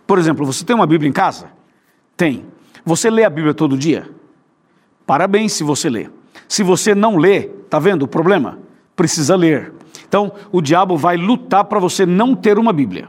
Por 0.07 0.19
exemplo, 0.19 0.47
você 0.47 0.65
tem 0.65 0.77
uma 0.77 0.87
Bíblia 0.87 1.09
em 1.09 1.13
casa? 1.13 1.47
Tem. 2.17 2.45
Você 2.85 3.11
lê 3.11 3.25
a 3.25 3.31
Bíblia 3.31 3.53
todo 3.53 3.77
dia? 3.77 4.09
Parabéns 5.07 5.53
se 5.53 5.65
você 5.65 5.91
lê. 5.91 6.09
Se 6.49 6.63
você 6.63 6.95
não 6.95 7.17
lê, 7.17 7.43
tá 7.69 7.79
vendo 7.79 8.03
o 8.03 8.09
problema? 8.09 8.59
Precisa 8.95 9.37
ler. 9.37 9.73
Então, 10.09 10.33
o 10.53 10.61
diabo 10.61 10.97
vai 10.97 11.17
lutar 11.17 11.65
para 11.65 11.79
você 11.79 12.07
não 12.07 12.35
ter 12.35 12.59
uma 12.59 12.73
Bíblia. 12.73 13.09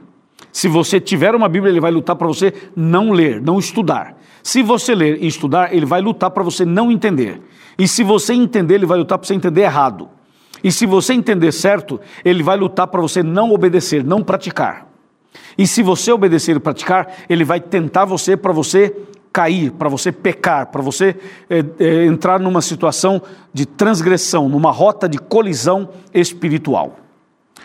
Se 0.51 0.67
você 0.67 0.99
tiver 0.99 1.35
uma 1.35 1.47
Bíblia, 1.47 1.71
ele 1.71 1.79
vai 1.79 1.91
lutar 1.91 2.15
para 2.15 2.25
você 2.25 2.51
não 2.75 3.11
ler, 3.11 3.39
não 3.41 3.59
estudar. 3.59 4.17
Se 4.41 4.63
você 4.63 4.95
ler 4.95 5.21
e 5.21 5.27
estudar, 5.27 5.73
ele 5.73 5.85
vai 5.85 6.01
lutar 6.01 6.31
para 6.31 6.41
você 6.41 6.65
não 6.65 6.91
entender. 6.91 7.41
E 7.77 7.87
se 7.87 8.03
você 8.03 8.33
entender, 8.33 8.75
ele 8.75 8.85
vai 8.85 8.97
lutar 8.97 9.19
para 9.19 9.27
você 9.27 9.35
entender 9.35 9.61
errado. 9.61 10.09
E 10.63 10.71
se 10.71 10.85
você 10.85 11.13
entender 11.13 11.51
certo, 11.51 11.99
ele 12.23 12.43
vai 12.43 12.57
lutar 12.57 12.87
para 12.87 13.01
você 13.01 13.21
não 13.21 13.51
obedecer, 13.51 14.03
não 14.03 14.23
praticar. 14.23 14.87
E 15.57 15.65
se 15.65 15.81
você 15.81 16.11
obedecer 16.11 16.55
e 16.55 16.59
praticar, 16.59 17.07
ele 17.29 17.43
vai 17.43 17.59
tentar 17.59 18.05
você 18.05 18.37
para 18.37 18.51
você 18.51 18.95
cair, 19.31 19.71
para 19.71 19.89
você 19.89 20.11
pecar, 20.11 20.67
para 20.67 20.81
você 20.81 21.15
é, 21.49 21.63
é, 21.79 22.05
entrar 22.05 22.39
numa 22.39 22.61
situação 22.61 23.21
de 23.53 23.65
transgressão, 23.65 24.49
numa 24.49 24.71
rota 24.71 25.07
de 25.07 25.17
colisão 25.17 25.89
espiritual. 26.13 26.97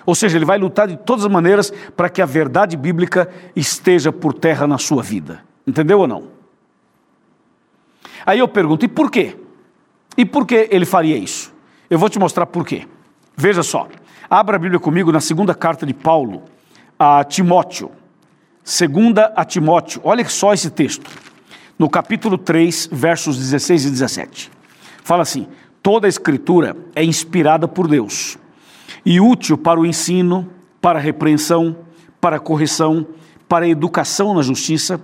Ou 0.05 0.15
seja, 0.15 0.37
ele 0.37 0.45
vai 0.45 0.59
lutar 0.59 0.89
de 0.89 0.97
todas 0.97 1.25
as 1.25 1.31
maneiras 1.31 1.73
para 1.97 2.09
que 2.09 2.21
a 2.21 2.27
verdade 2.27 2.77
bíblica 2.77 3.29
esteja 3.55 4.13
por 4.13 4.35
terra 4.35 4.67
na 4.67 4.79
sua 4.79 5.03
vida. 5.03 5.43
Entendeu 5.67 6.01
ou 6.01 6.09
não? 6.09 6.25
Aí 8.27 8.39
eu 8.39 8.49
pergunto, 8.49 8.85
e 8.85 8.89
por 8.89 9.11
quê? 9.11 9.37
E 10.17 10.25
por 10.25 10.47
que 10.47 10.69
ele 10.71 10.85
faria 10.85 11.17
isso? 11.17 11.52
Eu 11.93 11.99
vou 11.99 12.09
te 12.09 12.19
mostrar 12.19 12.47
por 12.47 12.65
quê. 12.65 12.89
Veja 13.37 13.63
só, 13.63 13.87
abra 14.31 14.57
a 14.57 14.59
Bíblia 14.59 14.81
comigo 14.81 15.13
na 15.13 15.21
segunda 15.21 15.55
carta 15.55 15.85
de 15.85 15.93
Paulo 15.93 16.43
a 16.99 17.23
Timóteo. 17.23 17.91
Segunda 18.65 19.27
a 19.37 19.45
Timóteo, 19.45 20.01
olha 20.03 20.27
só 20.27 20.55
esse 20.55 20.71
texto. 20.71 21.11
No 21.79 21.91
capítulo 21.91 22.39
3, 22.39 22.89
versos 22.91 23.37
16 23.37 23.85
e 23.85 23.91
17. 23.91 24.51
Fala 25.05 25.21
assim: 25.23 25.47
toda 25.83 26.07
a 26.07 26.09
escritura 26.09 26.75
é 26.97 27.05
inspirada 27.05 27.69
por 27.69 27.87
Deus 27.87 28.39
e 29.05 29.21
útil 29.21 29.59
para 29.59 29.79
o 29.79 29.85
ensino, 29.85 30.49
para 30.81 30.99
a 30.99 31.03
repreensão, 31.03 31.77
para 32.19 32.37
a 32.37 32.41
correção, 32.41 33.07
para 33.47 33.67
a 33.67 33.69
educação 33.69 34.33
na 34.33 34.41
justiça, 34.41 34.99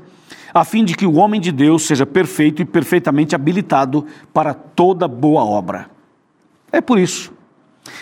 a 0.54 0.64
fim 0.64 0.86
de 0.86 0.94
que 0.94 1.04
o 1.04 1.16
homem 1.16 1.38
de 1.38 1.52
Deus 1.52 1.86
seja 1.86 2.06
perfeito 2.06 2.62
e 2.62 2.64
perfeitamente 2.64 3.34
habilitado 3.34 4.06
para 4.32 4.54
toda 4.54 5.06
boa 5.06 5.44
obra. 5.44 5.97
É 6.70 6.80
por 6.80 6.98
isso. 6.98 7.32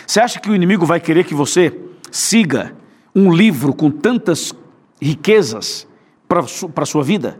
Você 0.05 0.19
acha 0.19 0.39
que 0.39 0.49
o 0.49 0.55
inimigo 0.55 0.85
vai 0.85 0.99
querer 0.99 1.23
que 1.23 1.33
você 1.33 1.73
siga 2.11 2.73
um 3.15 3.33
livro 3.33 3.73
com 3.73 3.89
tantas 3.89 4.53
riquezas 5.01 5.87
para 6.27 6.41
a 6.83 6.85
sua 6.85 7.03
vida? 7.03 7.39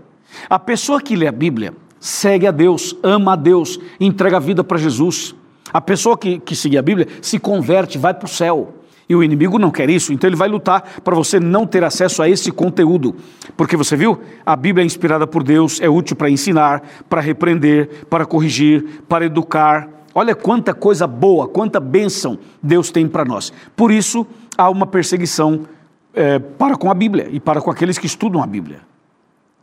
A 0.49 0.59
pessoa 0.59 1.01
que 1.01 1.15
lê 1.15 1.27
a 1.27 1.31
Bíblia 1.31 1.73
segue 1.99 2.47
a 2.47 2.51
Deus, 2.51 2.95
ama 3.03 3.33
a 3.33 3.35
Deus, 3.35 3.79
entrega 3.99 4.37
a 4.37 4.39
vida 4.39 4.63
para 4.63 4.77
Jesus. 4.77 5.35
A 5.73 5.81
pessoa 5.81 6.17
que, 6.17 6.39
que 6.39 6.55
segue 6.55 6.77
a 6.77 6.81
Bíblia 6.81 7.07
se 7.21 7.39
converte, 7.39 7.97
vai 7.97 8.13
para 8.13 8.25
o 8.25 8.29
céu. 8.29 8.73
E 9.09 9.15
o 9.15 9.23
inimigo 9.23 9.57
não 9.57 9.71
quer 9.71 9.89
isso, 9.89 10.11
então 10.11 10.27
ele 10.29 10.35
vai 10.35 10.49
lutar 10.49 10.81
para 11.01 11.15
você 11.15 11.39
não 11.39 11.65
ter 11.65 11.81
acesso 11.83 12.21
a 12.21 12.27
esse 12.27 12.51
conteúdo. 12.51 13.15
Porque 13.55 13.77
você 13.77 13.95
viu? 13.95 14.19
A 14.45 14.53
Bíblia 14.53 14.83
é 14.83 14.85
inspirada 14.85 15.25
por 15.25 15.43
Deus, 15.43 15.79
é 15.79 15.87
útil 15.87 16.15
para 16.15 16.29
ensinar, 16.29 16.83
para 17.07 17.21
repreender, 17.21 18.05
para 18.09 18.25
corrigir, 18.25 19.01
para 19.07 19.25
educar, 19.25 19.87
Olha 20.19 20.33
quanta 20.33 20.73
coisa 20.73 21.05
boa, 21.05 21.47
quanta 21.47 21.79
bênção 21.79 22.39
Deus 22.59 22.89
tem 22.89 23.07
para 23.07 23.23
nós. 23.23 23.53
Por 23.75 23.91
isso, 23.91 24.25
há 24.57 24.67
uma 24.67 24.87
perseguição 24.87 25.67
é, 26.11 26.39
para 26.39 26.75
com 26.75 26.89
a 26.89 26.95
Bíblia 26.95 27.27
e 27.31 27.39
para 27.39 27.61
com 27.61 27.69
aqueles 27.69 27.99
que 27.99 28.07
estudam 28.07 28.41
a 28.41 28.47
Bíblia. 28.47 28.81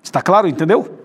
Está 0.00 0.22
claro, 0.22 0.46
entendeu? 0.46 0.96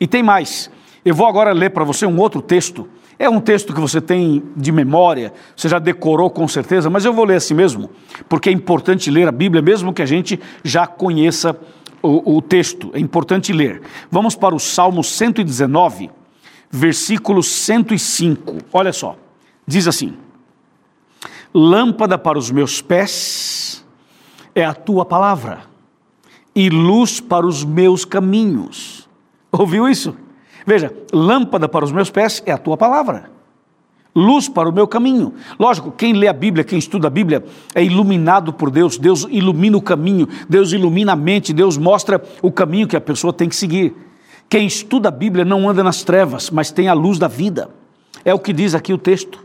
E 0.00 0.06
tem 0.06 0.22
mais. 0.22 0.70
Eu 1.04 1.14
vou 1.14 1.26
agora 1.26 1.52
ler 1.52 1.68
para 1.68 1.84
você 1.84 2.06
um 2.06 2.18
outro 2.18 2.40
texto. 2.40 2.88
É 3.18 3.28
um 3.28 3.42
texto 3.42 3.74
que 3.74 3.80
você 3.80 4.00
tem 4.00 4.42
de 4.56 4.72
memória, 4.72 5.30
você 5.54 5.68
já 5.68 5.78
decorou 5.78 6.30
com 6.30 6.48
certeza, 6.48 6.88
mas 6.88 7.04
eu 7.04 7.12
vou 7.12 7.26
ler 7.26 7.36
assim 7.36 7.52
mesmo, 7.52 7.90
porque 8.26 8.48
é 8.48 8.52
importante 8.52 9.10
ler 9.10 9.28
a 9.28 9.32
Bíblia, 9.32 9.60
mesmo 9.60 9.92
que 9.92 10.00
a 10.00 10.06
gente 10.06 10.40
já 10.64 10.86
conheça 10.86 11.54
o, 12.02 12.36
o 12.36 12.40
texto. 12.40 12.90
É 12.94 12.98
importante 12.98 13.52
ler. 13.52 13.82
Vamos 14.10 14.34
para 14.34 14.54
o 14.54 14.58
Salmo 14.58 15.04
119 15.04 16.21
versículo 16.72 17.42
105. 17.42 18.56
Olha 18.72 18.92
só, 18.92 19.16
diz 19.66 19.86
assim: 19.86 20.16
Lâmpada 21.54 22.16
para 22.16 22.38
os 22.38 22.50
meus 22.50 22.80
pés 22.80 23.84
é 24.54 24.64
a 24.64 24.72
tua 24.72 25.04
palavra, 25.04 25.64
e 26.54 26.70
luz 26.70 27.20
para 27.20 27.46
os 27.46 27.62
meus 27.62 28.06
caminhos. 28.06 29.06
Ouviu 29.52 29.86
isso? 29.86 30.16
Veja, 30.66 30.94
lâmpada 31.12 31.68
para 31.68 31.84
os 31.84 31.92
meus 31.92 32.08
pés 32.08 32.42
é 32.46 32.52
a 32.52 32.58
tua 32.58 32.76
palavra. 32.76 33.30
Luz 34.14 34.46
para 34.48 34.68
o 34.68 34.72
meu 34.72 34.86
caminho. 34.86 35.34
Lógico, 35.58 35.90
quem 35.90 36.12
lê 36.12 36.28
a 36.28 36.32
Bíblia, 36.34 36.64
quem 36.64 36.78
estuda 36.78 37.08
a 37.08 37.10
Bíblia, 37.10 37.44
é 37.74 37.82
iluminado 37.82 38.52
por 38.52 38.70
Deus. 38.70 38.98
Deus 38.98 39.26
ilumina 39.30 39.76
o 39.76 39.82
caminho, 39.82 40.28
Deus 40.48 40.72
ilumina 40.72 41.12
a 41.12 41.16
mente, 41.16 41.52
Deus 41.52 41.78
mostra 41.78 42.22
o 42.42 42.52
caminho 42.52 42.86
que 42.86 42.96
a 42.96 43.00
pessoa 43.00 43.32
tem 43.32 43.48
que 43.48 43.56
seguir. 43.56 43.94
Quem 44.52 44.66
estuda 44.66 45.08
a 45.08 45.10
Bíblia 45.10 45.46
não 45.46 45.66
anda 45.66 45.82
nas 45.82 46.04
trevas, 46.04 46.50
mas 46.50 46.70
tem 46.70 46.86
a 46.86 46.92
luz 46.92 47.18
da 47.18 47.26
vida. 47.26 47.70
É 48.22 48.34
o 48.34 48.38
que 48.38 48.52
diz 48.52 48.74
aqui 48.74 48.92
o 48.92 48.98
texto. 48.98 49.42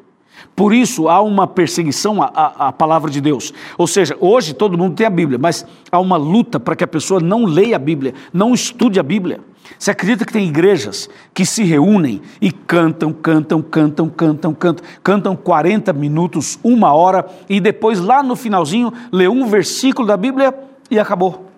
Por 0.53 0.73
isso 0.73 1.07
há 1.07 1.21
uma 1.21 1.47
perseguição 1.47 2.21
à, 2.21 2.25
à, 2.25 2.67
à, 2.67 2.73
palavra 2.73 3.09
de 3.09 3.21
Deus. 3.21 3.53
Ou 3.77 3.87
seja, 3.87 4.17
hoje 4.19 4.53
todo 4.53 4.77
mundo 4.77 4.95
tem 4.95 5.07
a 5.07 5.09
Bíblia, 5.09 5.39
mas 5.39 5.65
há 5.89 5.97
uma 5.97 6.17
luta 6.17 6.59
para 6.59 6.75
que 6.75 6.83
a 6.83 6.87
pessoa 6.87 7.21
não 7.21 7.45
leia 7.45 7.77
a 7.77 7.79
Bíblia, 7.79 8.13
não 8.33 8.53
estude 8.53 8.99
a 8.99 9.03
Bíblia. 9.03 9.39
Você 9.79 9.91
acredita 9.91 10.25
que 10.25 10.33
tem 10.33 10.45
igrejas 10.45 11.09
que 11.33 11.45
se 11.45 11.63
reúnem 11.63 12.21
e 12.41 12.51
cantam, 12.51 13.13
cantam, 13.13 13.61
cantam, 13.61 14.09
cantam, 14.09 14.53
cantam, 14.53 14.85
cantam 15.01 15.35
40 15.37 15.93
minutos, 15.93 16.59
uma 16.61 16.93
hora, 16.93 17.25
e 17.47 17.61
depois 17.61 18.01
lá 18.01 18.21
no 18.21 18.35
finalzinho 18.35 18.91
lê 19.09 19.29
um 19.29 19.47
versículo 19.47 20.05
da 20.05 20.17
Bíblia 20.17 20.53
e 20.91 20.99
acabou. 20.99 21.49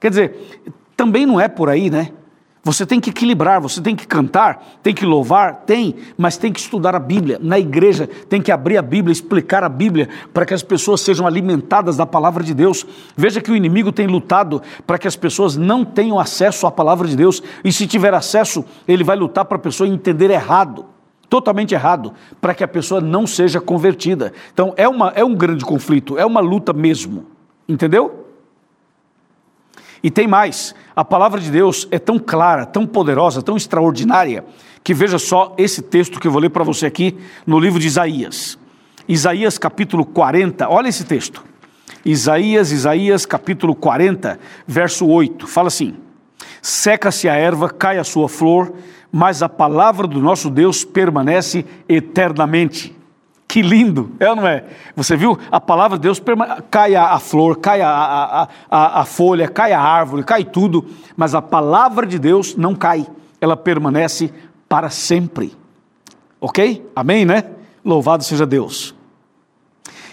Quer 0.00 0.10
dizer, 0.10 0.62
também 0.96 1.24
não 1.24 1.40
é 1.40 1.46
por 1.46 1.68
aí, 1.68 1.88
né? 1.88 2.10
Você 2.62 2.84
tem 2.84 3.00
que 3.00 3.08
equilibrar, 3.08 3.58
você 3.58 3.80
tem 3.80 3.96
que 3.96 4.06
cantar, 4.06 4.78
tem 4.82 4.94
que 4.94 5.06
louvar, 5.06 5.62
tem, 5.64 5.94
mas 6.18 6.36
tem 6.36 6.52
que 6.52 6.60
estudar 6.60 6.94
a 6.94 6.98
Bíblia. 6.98 7.38
Na 7.40 7.58
igreja 7.58 8.06
tem 8.28 8.42
que 8.42 8.52
abrir 8.52 8.76
a 8.76 8.82
Bíblia, 8.82 9.12
explicar 9.12 9.64
a 9.64 9.68
Bíblia, 9.68 10.10
para 10.34 10.44
que 10.44 10.52
as 10.52 10.62
pessoas 10.62 11.00
sejam 11.00 11.26
alimentadas 11.26 11.96
da 11.96 12.04
palavra 12.04 12.44
de 12.44 12.52
Deus. 12.52 12.86
Veja 13.16 13.40
que 13.40 13.50
o 13.50 13.56
inimigo 13.56 13.90
tem 13.90 14.06
lutado 14.06 14.60
para 14.86 14.98
que 14.98 15.08
as 15.08 15.16
pessoas 15.16 15.56
não 15.56 15.86
tenham 15.86 16.18
acesso 16.18 16.66
à 16.66 16.70
palavra 16.70 17.08
de 17.08 17.16
Deus, 17.16 17.42
e 17.64 17.72
se 17.72 17.86
tiver 17.86 18.12
acesso, 18.12 18.62
ele 18.86 19.04
vai 19.04 19.16
lutar 19.16 19.46
para 19.46 19.56
a 19.56 19.60
pessoa 19.60 19.88
entender 19.88 20.30
errado 20.30 20.84
totalmente 21.30 21.72
errado, 21.72 22.12
para 22.40 22.52
que 22.52 22.64
a 22.64 22.68
pessoa 22.68 23.00
não 23.00 23.24
seja 23.24 23.60
convertida. 23.60 24.32
Então 24.52 24.74
é, 24.76 24.88
uma, 24.88 25.12
é 25.14 25.24
um 25.24 25.32
grande 25.32 25.64
conflito, 25.64 26.18
é 26.18 26.26
uma 26.26 26.40
luta 26.40 26.72
mesmo. 26.72 27.26
Entendeu? 27.68 28.19
E 30.02 30.10
tem 30.10 30.26
mais: 30.26 30.74
a 30.94 31.04
palavra 31.04 31.40
de 31.40 31.50
Deus 31.50 31.86
é 31.90 31.98
tão 31.98 32.18
clara, 32.18 32.66
tão 32.66 32.86
poderosa, 32.86 33.42
tão 33.42 33.56
extraordinária, 33.56 34.44
que 34.82 34.94
veja 34.94 35.18
só 35.18 35.54
esse 35.58 35.82
texto 35.82 36.18
que 36.18 36.26
eu 36.26 36.32
vou 36.32 36.40
ler 36.40 36.50
para 36.50 36.64
você 36.64 36.86
aqui 36.86 37.16
no 37.46 37.58
livro 37.58 37.78
de 37.78 37.86
Isaías. 37.86 38.58
Isaías 39.08 39.58
capítulo 39.58 40.04
40, 40.04 40.68
olha 40.68 40.88
esse 40.88 41.04
texto. 41.04 41.44
Isaías, 42.04 42.72
Isaías 42.72 43.26
capítulo 43.26 43.74
40, 43.74 44.38
verso 44.66 45.06
8, 45.06 45.46
fala 45.46 45.68
assim: 45.68 45.96
Seca-se 46.62 47.28
a 47.28 47.34
erva, 47.34 47.68
cai 47.68 47.98
a 47.98 48.04
sua 48.04 48.28
flor, 48.28 48.72
mas 49.12 49.42
a 49.42 49.48
palavra 49.48 50.06
do 50.06 50.20
nosso 50.20 50.48
Deus 50.48 50.84
permanece 50.84 51.64
eternamente. 51.88 52.99
Que 53.50 53.62
lindo, 53.62 54.12
é 54.20 54.30
ou 54.30 54.36
não 54.36 54.46
é? 54.46 54.62
Você 54.94 55.16
viu? 55.16 55.36
A 55.50 55.60
palavra 55.60 55.98
de 55.98 56.02
Deus 56.02 56.22
cai 56.70 56.94
a, 56.94 57.18
flor, 57.18 57.56
cai 57.56 57.80
a, 57.80 57.88
a, 57.90 58.48
a, 58.70 59.00
a 59.00 59.04
folha, 59.04 59.48
cai 59.48 59.72
a 59.72 59.80
árvore, 59.80 60.22
cai 60.22 60.44
tudo, 60.44 60.86
mas 61.16 61.34
a 61.34 61.42
palavra 61.42 62.06
de 62.06 62.16
Deus 62.16 62.54
não 62.54 62.76
cai, 62.76 63.04
ela 63.40 63.56
permanece 63.56 64.32
para 64.68 64.88
sempre. 64.88 65.52
Ok? 66.40 66.88
Amém, 66.94 67.24
né? 67.24 67.42
Louvado 67.84 68.22
seja 68.22 68.46
Deus. 68.46 68.94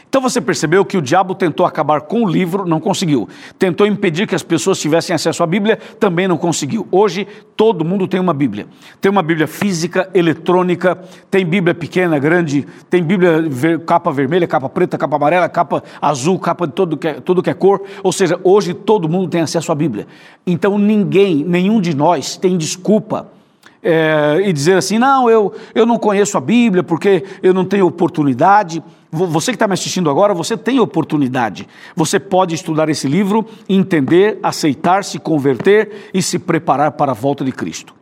Então 0.09 0.21
você 0.21 0.39
percebeu 0.39 0.85
que 0.85 0.97
o 0.97 1.01
diabo 1.01 1.35
tentou 1.35 1.65
acabar 1.65 2.01
com 2.01 2.23
o 2.23 2.27
livro, 2.27 2.65
não 2.65 2.79
conseguiu. 2.79 3.27
Tentou 3.59 3.85
impedir 3.85 4.25
que 4.25 4.35
as 4.35 4.43
pessoas 4.43 4.79
tivessem 4.79 5.13
acesso 5.13 5.43
à 5.43 5.47
Bíblia, 5.47 5.77
também 5.99 6.27
não 6.27 6.37
conseguiu. 6.37 6.87
Hoje 6.91 7.27
todo 7.57 7.83
mundo 7.83 8.07
tem 8.07 8.19
uma 8.19 8.33
Bíblia. 8.33 8.67
Tem 9.01 9.11
uma 9.11 9.21
Bíblia 9.21 9.47
física, 9.47 10.09
eletrônica, 10.13 10.97
tem 11.29 11.45
Bíblia 11.45 11.75
pequena, 11.75 12.17
grande, 12.17 12.65
tem 12.89 13.03
Bíblia 13.03 13.41
ver, 13.41 13.81
capa 13.81 14.11
vermelha, 14.11 14.47
capa 14.47 14.69
preta, 14.69 14.97
capa 14.97 15.17
amarela, 15.17 15.49
capa 15.49 15.83
azul, 16.01 16.39
capa 16.39 16.65
de 16.65 16.73
todo 16.73 16.95
que, 16.95 17.07
é, 17.07 17.13
tudo 17.15 17.43
que 17.43 17.49
é 17.49 17.53
cor. 17.53 17.81
Ou 18.01 18.13
seja, 18.13 18.39
hoje 18.43 18.73
todo 18.73 19.09
mundo 19.09 19.29
tem 19.29 19.41
acesso 19.41 19.71
à 19.71 19.75
Bíblia. 19.75 20.07
Então 20.45 20.77
ninguém, 20.77 21.43
nenhum 21.43 21.81
de 21.81 21.93
nós 21.93 22.37
tem 22.37 22.57
desculpa 22.57 23.36
é, 23.81 24.41
e 24.45 24.53
dizer 24.53 24.77
assim: 24.77 24.97
não, 24.97 25.29
eu, 25.29 25.53
eu 25.73 25.85
não 25.85 25.97
conheço 25.97 26.37
a 26.37 26.41
Bíblia 26.41 26.83
porque 26.83 27.23
eu 27.41 27.53
não 27.53 27.65
tenho 27.65 27.85
oportunidade. 27.85 28.83
Você 29.09 29.51
que 29.51 29.55
está 29.55 29.67
me 29.67 29.73
assistindo 29.73 30.09
agora, 30.09 30.33
você 30.33 30.57
tem 30.57 30.79
oportunidade. 30.79 31.67
Você 31.95 32.19
pode 32.19 32.53
estudar 32.53 32.89
esse 32.89 33.07
livro, 33.07 33.45
entender, 33.69 34.37
aceitar, 34.43 35.03
se 35.03 35.17
converter 35.17 36.09
e 36.13 36.21
se 36.21 36.37
preparar 36.37 36.91
para 36.91 37.11
a 37.13 37.15
volta 37.15 37.45
de 37.45 37.51
Cristo. 37.51 37.95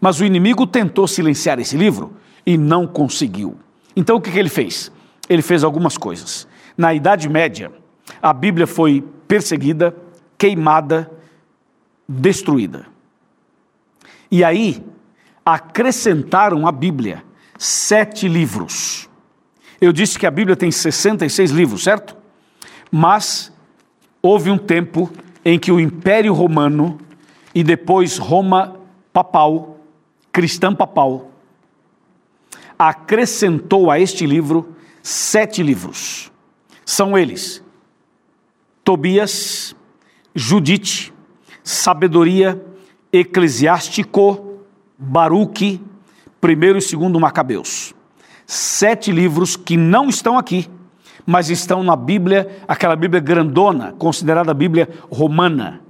Mas 0.00 0.20
o 0.20 0.24
inimigo 0.24 0.66
tentou 0.66 1.08
silenciar 1.08 1.58
esse 1.58 1.76
livro 1.76 2.12
e 2.44 2.58
não 2.58 2.86
conseguiu. 2.86 3.56
Então 3.96 4.16
o 4.16 4.20
que, 4.20 4.30
que 4.30 4.38
ele 4.38 4.50
fez? 4.50 4.92
Ele 5.28 5.40
fez 5.40 5.64
algumas 5.64 5.96
coisas. 5.96 6.46
Na 6.76 6.92
Idade 6.92 7.28
Média, 7.28 7.72
a 8.20 8.32
Bíblia 8.32 8.66
foi 8.66 9.02
perseguida, 9.26 9.96
queimada, 10.36 11.10
destruída. 12.06 12.86
E 14.30 14.44
aí, 14.44 14.84
acrescentaram 15.44 16.66
à 16.66 16.72
Bíblia 16.72 17.24
sete 17.58 18.26
livros. 18.28 19.08
Eu 19.80 19.92
disse 19.92 20.18
que 20.18 20.26
a 20.26 20.30
Bíblia 20.30 20.56
tem 20.56 20.70
66 20.70 21.50
livros, 21.50 21.82
certo? 21.82 22.16
Mas 22.90 23.52
houve 24.22 24.50
um 24.50 24.58
tempo 24.58 25.10
em 25.44 25.58
que 25.58 25.70
o 25.70 25.78
Império 25.78 26.32
Romano 26.32 26.98
e 27.54 27.62
depois 27.62 28.16
Roma 28.16 28.80
papal, 29.12 29.78
cristã 30.32 30.74
papal, 30.74 31.30
acrescentou 32.78 33.90
a 33.90 34.00
este 34.00 34.26
livro 34.26 34.74
sete 35.02 35.62
livros. 35.62 36.32
São 36.84 37.16
eles: 37.16 37.62
Tobias, 38.82 39.76
Judite, 40.34 41.12
Sabedoria, 41.62 42.64
Eclesiástico, 43.12 44.53
Baruque, 44.96 45.80
primeiro 46.40 46.78
e 46.78 46.82
segundo 46.82 47.18
Macabeus. 47.18 47.92
Sete 48.46 49.10
livros 49.10 49.56
que 49.56 49.76
não 49.76 50.08
estão 50.08 50.38
aqui, 50.38 50.70
mas 51.26 51.50
estão 51.50 51.82
na 51.82 51.96
Bíblia, 51.96 52.62
aquela 52.68 52.94
Bíblia 52.94 53.20
grandona, 53.20 53.92
considerada 53.98 54.52
a 54.52 54.54
Bíblia 54.54 54.88
romana. 55.10 55.80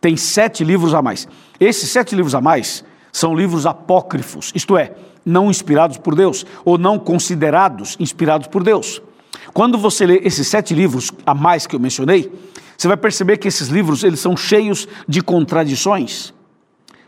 Tem 0.00 0.16
sete 0.16 0.62
livros 0.62 0.94
a 0.94 1.02
mais. 1.02 1.26
Esses 1.58 1.90
sete 1.90 2.14
livros 2.14 2.34
a 2.34 2.40
mais 2.40 2.84
são 3.10 3.34
livros 3.34 3.66
apócrifos, 3.66 4.52
isto 4.54 4.76
é, 4.76 4.94
não 5.24 5.50
inspirados 5.50 5.96
por 5.96 6.14
Deus, 6.14 6.44
ou 6.64 6.76
não 6.76 6.98
considerados 6.98 7.96
inspirados 7.98 8.46
por 8.48 8.62
Deus. 8.62 9.02
Quando 9.52 9.78
você 9.78 10.06
lê 10.06 10.20
esses 10.24 10.46
sete 10.46 10.74
livros 10.74 11.10
a 11.24 11.34
mais 11.34 11.66
que 11.66 11.74
eu 11.74 11.80
mencionei, 11.80 12.30
você 12.76 12.86
vai 12.86 12.96
perceber 12.96 13.38
que 13.38 13.48
esses 13.48 13.68
livros 13.68 14.04
eles 14.04 14.20
são 14.20 14.36
cheios 14.36 14.86
de 15.08 15.20
contradições 15.22 16.33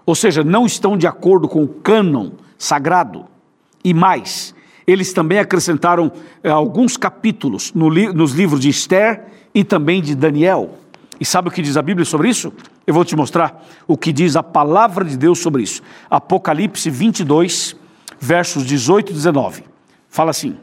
ou 0.06 0.14
seja, 0.14 0.44
não 0.44 0.64
estão 0.64 0.96
de 0.96 1.06
acordo 1.06 1.48
com 1.48 1.64
o 1.64 1.68
cânon 1.68 2.30
sagrado. 2.56 3.26
E 3.82 3.92
mais, 3.92 4.54
eles 4.86 5.12
também 5.12 5.40
acrescentaram 5.40 6.12
eh, 6.42 6.48
alguns 6.48 6.96
capítulos 6.96 7.72
no 7.74 7.90
li 7.90 8.12
nos 8.12 8.32
livros 8.32 8.60
de 8.60 8.68
Esther 8.68 9.26
e 9.52 9.64
também 9.64 10.00
de 10.00 10.14
Daniel. 10.14 10.78
E 11.18 11.24
sabe 11.24 11.48
o 11.48 11.50
que 11.50 11.60
diz 11.60 11.76
a 11.76 11.82
Bíblia 11.82 12.04
sobre 12.04 12.28
isso? 12.28 12.52
Eu 12.86 12.94
vou 12.94 13.04
te 13.04 13.16
mostrar 13.16 13.64
o 13.86 13.96
que 13.96 14.12
diz 14.12 14.36
a 14.36 14.42
palavra 14.42 15.04
de 15.04 15.16
Deus 15.16 15.40
sobre 15.40 15.62
isso. 15.62 15.82
Apocalipse 16.08 16.88
22, 16.88 17.74
versos 18.20 18.64
18 18.64 19.10
e 19.10 19.14
19. 19.14 19.64
Fala 20.08 20.30
assim: 20.30 20.56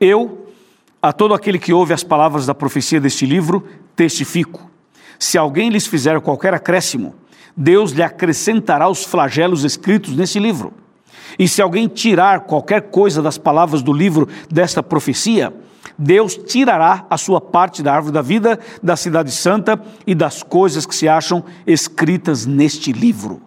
Eu, 0.00 0.48
a 1.00 1.12
todo 1.12 1.34
aquele 1.34 1.58
que 1.58 1.72
ouve 1.72 1.92
as 1.92 2.02
palavras 2.02 2.46
da 2.46 2.54
profecia 2.54 3.00
deste 3.00 3.26
livro, 3.26 3.64
testifico. 3.94 4.68
Se 5.18 5.38
alguém 5.38 5.68
lhes 5.68 5.86
fizer 5.86 6.20
qualquer 6.20 6.52
acréscimo, 6.54 7.14
Deus 7.56 7.92
lhe 7.92 8.02
acrescentará 8.02 8.88
os 8.88 9.04
flagelos 9.04 9.64
escritos 9.64 10.16
nesse 10.16 10.38
livro. 10.38 10.72
E 11.38 11.48
se 11.48 11.62
alguém 11.62 11.88
tirar 11.88 12.40
qualquer 12.40 12.82
coisa 12.82 13.20
das 13.20 13.38
palavras 13.38 13.82
do 13.82 13.92
livro 13.92 14.28
desta 14.50 14.82
profecia, 14.82 15.52
Deus 15.96 16.36
tirará 16.36 17.06
a 17.08 17.16
sua 17.16 17.40
parte 17.40 17.82
da 17.82 17.94
árvore 17.94 18.12
da 18.12 18.22
vida, 18.22 18.58
da 18.82 18.96
cidade 18.96 19.30
santa 19.30 19.80
e 20.06 20.14
das 20.14 20.42
coisas 20.42 20.86
que 20.86 20.94
se 20.94 21.08
acham 21.08 21.44
escritas 21.66 22.46
neste 22.46 22.92
livro. 22.92 23.40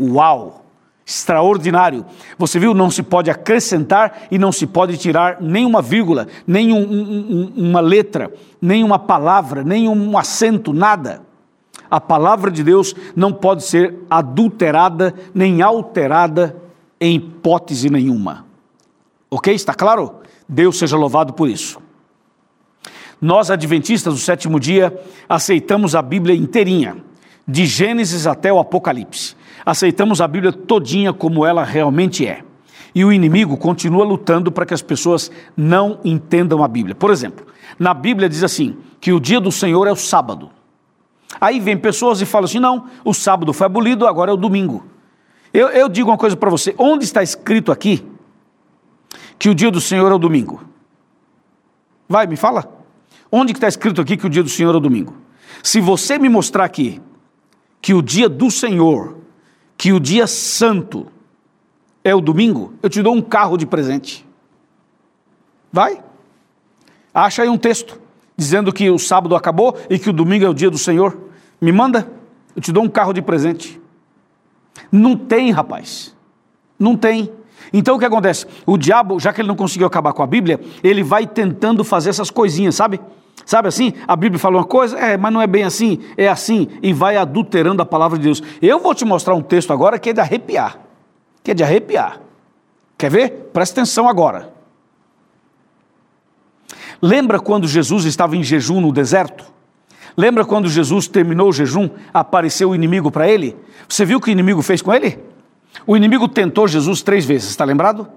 Uau! 0.00 0.62
Extraordinário. 1.06 2.06
Você 2.38 2.58
viu? 2.58 2.72
Não 2.72 2.90
se 2.90 3.02
pode 3.02 3.30
acrescentar 3.30 4.22
e 4.30 4.38
não 4.38 4.50
se 4.50 4.66
pode 4.66 4.96
tirar 4.96 5.38
nenhuma 5.40 5.82
vírgula, 5.82 6.28
nem 6.46 6.72
um, 6.72 7.52
um, 7.54 7.80
letra, 7.80 8.32
nem 8.60 8.82
uma 8.82 8.98
palavra, 8.98 9.62
nem 9.62 9.86
um 9.86 10.16
acento, 10.16 10.72
nada. 10.72 11.20
A 11.94 12.00
palavra 12.00 12.50
de 12.50 12.64
Deus 12.64 12.92
não 13.14 13.32
pode 13.32 13.62
ser 13.62 13.94
adulterada 14.10 15.14
nem 15.32 15.62
alterada 15.62 16.60
em 17.00 17.14
hipótese 17.14 17.88
nenhuma. 17.88 18.44
Ok? 19.30 19.54
Está 19.54 19.72
claro? 19.72 20.16
Deus 20.48 20.76
seja 20.76 20.96
louvado 20.96 21.34
por 21.34 21.48
isso. 21.48 21.78
Nós, 23.20 23.48
adventistas 23.48 24.12
do 24.12 24.18
sétimo 24.18 24.58
dia, 24.58 24.92
aceitamos 25.28 25.94
a 25.94 26.02
Bíblia 26.02 26.34
inteirinha, 26.34 26.96
de 27.46 27.64
Gênesis 27.64 28.26
até 28.26 28.52
o 28.52 28.58
Apocalipse. 28.58 29.36
Aceitamos 29.64 30.20
a 30.20 30.26
Bíblia 30.26 30.52
todinha 30.52 31.12
como 31.12 31.46
ela 31.46 31.62
realmente 31.62 32.26
é. 32.26 32.42
E 32.92 33.04
o 33.04 33.12
inimigo 33.12 33.56
continua 33.56 34.04
lutando 34.04 34.50
para 34.50 34.66
que 34.66 34.74
as 34.74 34.82
pessoas 34.82 35.30
não 35.56 36.00
entendam 36.04 36.64
a 36.64 36.66
Bíblia. 36.66 36.96
Por 36.96 37.12
exemplo, 37.12 37.46
na 37.78 37.94
Bíblia 37.94 38.28
diz 38.28 38.42
assim: 38.42 38.76
que 39.00 39.12
o 39.12 39.20
dia 39.20 39.38
do 39.38 39.52
Senhor 39.52 39.86
é 39.86 39.92
o 39.92 39.96
sábado. 39.96 40.50
Aí 41.40 41.60
vem 41.60 41.76
pessoas 41.76 42.20
e 42.20 42.26
falam 42.26 42.44
assim: 42.44 42.58
não, 42.58 42.86
o 43.04 43.12
sábado 43.12 43.52
foi 43.52 43.66
abolido, 43.66 44.06
agora 44.06 44.30
é 44.30 44.34
o 44.34 44.36
domingo. 44.36 44.84
Eu, 45.52 45.68
eu 45.68 45.88
digo 45.88 46.10
uma 46.10 46.18
coisa 46.18 46.36
para 46.36 46.50
você: 46.50 46.74
onde 46.78 47.04
está 47.04 47.22
escrito 47.22 47.70
aqui 47.70 48.04
que 49.38 49.48
o 49.48 49.54
dia 49.54 49.70
do 49.70 49.80
Senhor 49.80 50.10
é 50.10 50.14
o 50.14 50.18
domingo? 50.18 50.62
Vai, 52.08 52.26
me 52.26 52.36
fala. 52.36 52.72
Onde 53.30 53.52
está 53.52 53.66
escrito 53.66 54.00
aqui 54.00 54.16
que 54.16 54.26
o 54.26 54.30
dia 54.30 54.42
do 54.42 54.48
Senhor 54.48 54.74
é 54.74 54.78
o 54.78 54.80
domingo? 54.80 55.16
Se 55.62 55.80
você 55.80 56.18
me 56.18 56.28
mostrar 56.28 56.64
aqui 56.64 57.00
que 57.80 57.94
o 57.94 58.02
dia 58.02 58.28
do 58.28 58.50
Senhor, 58.50 59.16
que 59.76 59.92
o 59.92 59.98
dia 59.98 60.26
santo 60.26 61.08
é 62.02 62.14
o 62.14 62.20
domingo, 62.20 62.74
eu 62.82 62.88
te 62.88 63.02
dou 63.02 63.14
um 63.14 63.22
carro 63.22 63.56
de 63.56 63.66
presente. 63.66 64.26
Vai? 65.72 66.02
Acha 67.12 67.42
aí 67.42 67.48
um 67.48 67.58
texto 67.58 68.00
dizendo 68.36 68.72
que 68.72 68.90
o 68.90 68.98
sábado 68.98 69.36
acabou 69.36 69.76
e 69.88 69.98
que 69.98 70.10
o 70.10 70.12
domingo 70.12 70.44
é 70.44 70.48
o 70.48 70.54
dia 70.54 70.70
do 70.70 70.78
Senhor. 70.78 71.16
Me 71.60 71.72
manda, 71.72 72.10
eu 72.54 72.62
te 72.62 72.72
dou 72.72 72.82
um 72.82 72.88
carro 72.88 73.12
de 73.12 73.22
presente. 73.22 73.80
Não 74.90 75.16
tem, 75.16 75.50
rapaz. 75.50 76.14
Não 76.78 76.96
tem. 76.96 77.30
Então 77.72 77.96
o 77.96 77.98
que 77.98 78.04
acontece? 78.04 78.46
O 78.66 78.76
diabo, 78.76 79.18
já 79.18 79.32
que 79.32 79.40
ele 79.40 79.48
não 79.48 79.56
conseguiu 79.56 79.86
acabar 79.86 80.12
com 80.12 80.22
a 80.22 80.26
Bíblia, 80.26 80.60
ele 80.82 81.02
vai 81.02 81.26
tentando 81.26 81.82
fazer 81.82 82.10
essas 82.10 82.30
coisinhas, 82.30 82.74
sabe? 82.74 83.00
Sabe 83.44 83.68
assim? 83.68 83.92
A 84.06 84.16
Bíblia 84.16 84.38
fala 84.38 84.58
uma 84.58 84.64
coisa, 84.64 84.98
é, 84.98 85.16
mas 85.16 85.32
não 85.32 85.40
é 85.40 85.46
bem 85.46 85.64
assim, 85.64 86.00
é 86.16 86.28
assim, 86.28 86.68
e 86.82 86.92
vai 86.92 87.16
adulterando 87.16 87.82
a 87.82 87.86
palavra 87.86 88.16
de 88.16 88.24
Deus. 88.24 88.42
Eu 88.62 88.80
vou 88.80 88.94
te 88.94 89.04
mostrar 89.04 89.34
um 89.34 89.42
texto 89.42 89.72
agora 89.72 89.98
que 89.98 90.10
é 90.10 90.12
de 90.12 90.20
arrepiar. 90.20 90.78
Que 91.42 91.50
é 91.50 91.54
de 91.54 91.62
arrepiar. 91.62 92.20
Quer 92.96 93.10
ver? 93.10 93.30
Presta 93.52 93.80
atenção 93.80 94.08
agora. 94.08 94.53
Lembra 97.04 97.38
quando 97.38 97.68
Jesus 97.68 98.06
estava 98.06 98.34
em 98.34 98.42
jejum 98.42 98.80
no 98.80 98.90
deserto? 98.90 99.44
Lembra 100.16 100.42
quando 100.42 100.70
Jesus 100.70 101.06
terminou 101.06 101.50
o 101.50 101.52
jejum, 101.52 101.90
apareceu 102.14 102.70
o 102.70 102.74
inimigo 102.74 103.10
para 103.10 103.28
ele? 103.28 103.54
Você 103.86 104.06
viu 104.06 104.16
o 104.16 104.20
que 104.22 104.30
o 104.30 104.32
inimigo 104.32 104.62
fez 104.62 104.80
com 104.80 104.90
ele? 104.90 105.18
O 105.86 105.98
inimigo 105.98 106.26
tentou 106.26 106.66
Jesus 106.66 107.02
três 107.02 107.26
vezes, 107.26 107.50
está 107.50 107.62
lembrado? 107.62 108.08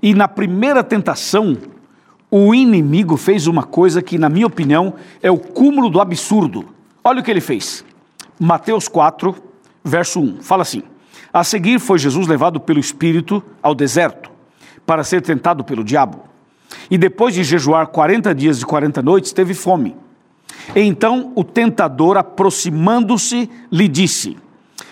E 0.00 0.14
na 0.14 0.28
primeira 0.28 0.84
tentação, 0.84 1.58
o 2.30 2.54
inimigo 2.54 3.16
fez 3.16 3.48
uma 3.48 3.64
coisa 3.64 4.00
que, 4.00 4.16
na 4.16 4.28
minha 4.28 4.46
opinião, 4.46 4.94
é 5.20 5.28
o 5.28 5.36
cúmulo 5.36 5.90
do 5.90 6.00
absurdo. 6.00 6.68
Olha 7.02 7.22
o 7.22 7.24
que 7.24 7.32
ele 7.32 7.40
fez. 7.40 7.84
Mateus 8.38 8.86
4, 8.86 9.34
verso 9.82 10.20
1, 10.20 10.40
fala 10.40 10.62
assim: 10.62 10.84
A 11.32 11.42
seguir 11.42 11.80
foi 11.80 11.98
Jesus 11.98 12.28
levado 12.28 12.60
pelo 12.60 12.78
Espírito 12.78 13.42
ao 13.60 13.74
deserto, 13.74 14.30
para 14.86 15.02
ser 15.02 15.20
tentado 15.20 15.64
pelo 15.64 15.82
diabo. 15.82 16.30
E 16.90 16.98
depois 16.98 17.34
de 17.34 17.44
jejuar 17.44 17.86
40 17.86 18.34
dias 18.34 18.60
e 18.60 18.66
40 18.66 19.00
noites, 19.00 19.32
teve 19.32 19.54
fome. 19.54 19.96
Então 20.74 21.32
o 21.36 21.44
tentador, 21.44 22.16
aproximando-se, 22.16 23.48
lhe 23.70 23.86
disse: 23.86 24.36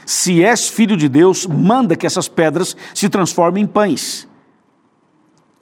Se 0.06 0.42
és 0.42 0.68
filho 0.68 0.96
de 0.96 1.08
Deus, 1.08 1.46
manda 1.46 1.96
que 1.96 2.06
essas 2.06 2.28
pedras 2.28 2.76
se 2.94 3.08
transformem 3.08 3.64
em 3.64 3.66
pães. 3.66 4.28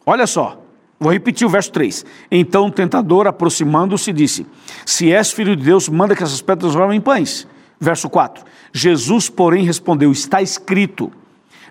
Olha 0.04 0.26
só, 0.26 0.62
vou 1.00 1.12
repetir 1.12 1.46
o 1.46 1.50
verso 1.50 1.72
3. 1.72 2.04
Então 2.30 2.66
o 2.66 2.70
tentador, 2.70 3.26
aproximando-se, 3.26 4.12
disse: 4.12 4.46
Se 4.84 5.10
és 5.10 5.32
filho 5.32 5.56
de 5.56 5.64
Deus, 5.64 5.88
manda 5.88 6.14
que 6.14 6.22
essas 6.22 6.42
pedras 6.42 6.70
se 6.70 6.76
transformem 6.76 6.98
em 6.98 7.02
pães. 7.02 7.46
Verso 7.80 8.08
4. 8.08 8.44
Jesus, 8.72 9.28
porém, 9.28 9.64
respondeu: 9.64 10.12
Está 10.12 10.42
escrito: 10.42 11.10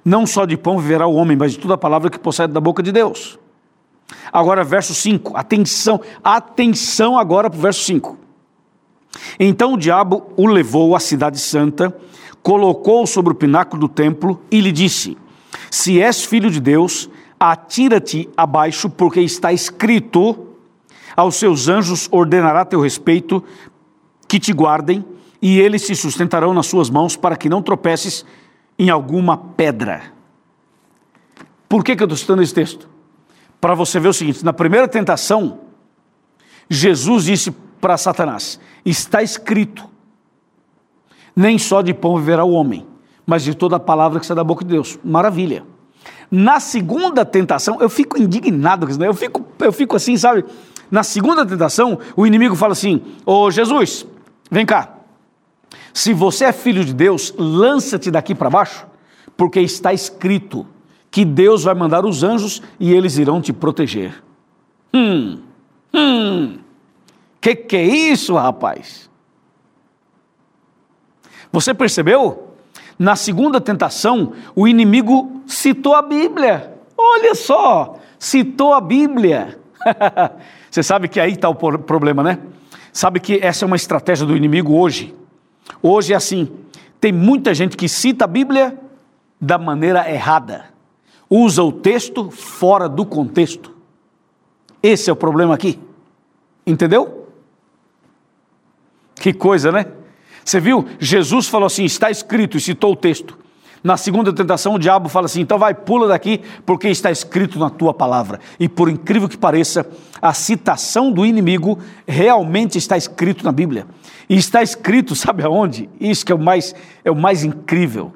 Não 0.04 0.26
só 0.26 0.46
de 0.46 0.58
pão 0.58 0.80
viverá 0.80 1.06
o 1.06 1.16
homem, 1.16 1.38
mas 1.38 1.54
de 1.54 1.60
toda 1.60 1.76
a 1.76 1.78
palavra 1.78 2.10
que 2.10 2.20
procede 2.20 2.54
da 2.54 2.60
boca 2.60 2.82
de 2.82 2.92
Deus. 2.92 3.40
Agora, 4.32 4.64
verso 4.64 4.94
5. 4.94 5.36
Atenção, 5.36 6.02
atenção 6.24 7.18
agora 7.18 7.50
para 7.50 7.58
o 7.58 7.62
verso 7.62 7.84
5. 7.84 8.18
Então 9.40 9.74
o 9.74 9.78
diabo 9.78 10.32
o 10.36 10.48
levou 10.48 10.96
à 10.96 11.00
cidade 11.00 11.40
santa, 11.40 11.96
colocou-o 12.44 13.08
sobre 13.08 13.34
o 13.34 13.36
pináculo 13.36 13.88
do 13.88 13.90
templo 13.90 14.42
e 14.52 14.60
lhe 14.62 14.72
disse: 14.72 15.18
Se 15.72 16.02
és 16.02 16.24
filho 16.24 16.52
de 16.52 16.60
Deus, 16.60 17.10
atira-te 17.40 18.30
abaixo, 18.36 18.90
porque 18.90 19.22
está 19.22 19.52
escrito: 19.54 20.48
aos 21.16 21.36
seus 21.36 21.68
anjos 21.68 22.10
ordenará 22.12 22.66
teu 22.66 22.82
respeito, 22.82 23.44
que 24.28 24.40
te 24.40 24.52
guardem, 24.52 25.06
e 25.42 25.60
eles 25.60 25.84
se 25.84 25.96
sustentarão 25.96 26.54
nas 26.54 26.68
suas 26.68 26.90
mãos, 26.90 27.16
para 27.16 27.38
que 27.38 27.50
não 27.50 27.62
tropeces 27.62 28.26
em 28.78 28.90
alguma 28.90 29.38
pedra. 29.38 30.14
Por 31.70 31.84
que, 31.84 31.96
que 31.96 32.04
eu 32.04 32.06
estou 32.06 32.18
citando 32.18 32.42
esse 32.42 32.54
texto? 32.54 32.95
Para 33.60 33.74
você 33.74 34.00
ver 34.00 34.10
o 34.10 34.14
seguinte: 34.14 34.44
na 34.44 34.54
primeira 34.54 34.88
tentação, 34.88 35.60
Jesus 36.70 37.26
disse 37.26 37.52
para 37.80 37.98
Satanás: 37.98 38.60
Está 38.86 39.22
escrito, 39.22 39.88
nem 41.36 41.58
só 41.58 41.82
de 41.82 41.94
pão 41.94 42.18
viverá 42.18 42.44
o 42.44 42.52
homem, 42.52 42.86
mas 43.26 43.44
de 43.44 43.54
toda 43.56 43.76
a 43.76 43.80
palavra 43.80 44.20
que 44.20 44.26
sai 44.26 44.36
da 44.36 44.44
boca 44.44 44.64
de 44.64 44.72
Deus. 44.72 45.00
Maravilha. 45.04 45.66
Na 46.30 46.60
segunda 46.60 47.24
tentação, 47.24 47.80
eu 47.80 47.90
fico 47.90 48.20
indignado 48.20 48.86
com 48.86 48.92
isso, 48.92 49.00
né? 49.00 49.08
eu 49.08 49.14
fico, 49.14 49.46
eu 49.60 49.72
fico 49.72 49.96
assim, 49.96 50.18
sabe? 50.18 50.44
Na 50.90 51.04
segunda 51.04 51.46
tentação, 51.46 52.00
o 52.16 52.26
inimigo 52.26 52.56
fala 52.56 52.74
assim: 52.74 53.02
Ô 53.26 53.50
Jesus, 53.52 54.06
vem 54.50 54.66
cá. 54.66 54.92
Se 55.94 56.14
você 56.14 56.46
é 56.46 56.52
filho 56.52 56.84
de 56.84 56.94
Deus, 56.94 57.34
lança-te 57.38 58.12
daqui 58.12 58.36
para 58.36 58.50
baixo, 58.50 58.86
porque 59.38 59.60
está 59.60 59.94
escrito 59.94 60.66
que 61.16 61.24
Deus 61.24 61.64
vai 61.64 61.74
mandar 61.74 62.06
os 62.06 62.26
anjos 62.26 62.62
e 62.78 62.94
eles 62.94 63.18
irão 63.18 63.40
te 63.40 63.54
proteger. 63.54 64.22
Hum, 64.94 65.40
hum, 65.94 66.58
que 67.40 67.56
que 67.56 67.78
é 67.78 67.84
isso, 67.86 68.36
rapaz? 68.36 69.10
Você 71.54 71.74
percebeu? 71.74 72.50
Na 73.00 73.16
segunda 73.16 73.62
tentação, 73.62 74.34
o 74.54 74.68
inimigo 74.68 75.42
citou 75.48 75.96
a 75.96 76.02
Bíblia. 76.02 76.74
Olha 76.98 77.34
só, 77.34 77.98
citou 78.20 78.74
a 78.74 78.82
Bíblia. 78.82 79.58
Você 80.70 80.84
sabe 80.84 81.08
que 81.08 81.22
aí 81.22 81.32
está 81.32 81.48
o 81.48 81.56
problema, 81.56 82.24
né? 82.24 82.40
Sabe 82.92 83.22
que 83.22 83.40
essa 83.42 83.64
é 83.64 83.66
uma 83.66 83.78
estratégia 83.78 84.26
do 84.26 84.36
inimigo 84.36 84.74
hoje. 84.74 85.16
Hoje 85.82 86.12
é 86.12 86.18
assim: 86.18 86.52
tem 87.00 87.14
muita 87.14 87.54
gente 87.54 87.78
que 87.78 87.88
cita 87.88 88.26
a 88.26 88.28
Bíblia 88.28 88.78
da 89.40 89.58
maneira 89.58 90.12
errada, 90.12 90.75
usa 91.30 91.64
o 91.64 91.72
texto 91.72 92.30
fora 92.30 92.88
do 92.88 93.06
contexto. 93.06 93.74
Esse 94.82 95.10
é 95.10 95.14
o 95.14 95.16
problema 95.16 95.54
aqui. 95.56 95.80
Entendeu? 96.66 97.28
Que 99.16 99.34
coisa, 99.34 99.72
né? 99.72 99.86
Você 100.44 100.60
viu? 100.60 100.86
Jesus 101.00 101.48
falou 101.48 101.66
assim: 101.66 101.86
está 101.86 102.12
escrito, 102.12 102.58
e 102.58 102.62
citou 102.62 102.94
o 102.94 102.96
texto. 102.96 103.38
Na 103.84 103.98
segunda 103.98 104.34
tentação, 104.34 104.74
o 104.74 104.80
diabo 104.80 105.10
fala 105.10 105.26
assim: 105.26 105.42
então 105.42 105.58
vai, 105.58 105.74
pula 105.74 106.08
daqui, 106.08 106.42
porque 106.66 106.88
está 106.88 107.12
escrito 107.12 107.60
na 107.60 107.70
tua 107.70 107.94
palavra. 107.94 108.40
E 108.60 108.68
por 108.68 108.90
incrível 108.90 109.30
que 109.30 109.38
pareça, 109.38 109.88
a 110.22 110.34
citação 110.34 111.12
do 111.12 111.26
inimigo 111.26 111.80
realmente 112.08 112.78
está 112.78 112.98
escrito 112.98 113.44
na 113.44 113.52
Bíblia. 113.52 113.88
E 114.30 114.36
está 114.36 114.62
escrito, 114.62 115.14
sabe 115.16 115.44
aonde? 115.44 115.90
Isso 116.00 116.26
que 116.26 116.32
é 116.32 116.36
o 116.36 116.40
mais, 116.40 116.76
é 117.04 117.12
o 117.12 117.16
mais 117.16 117.44
incrível. 117.44 118.14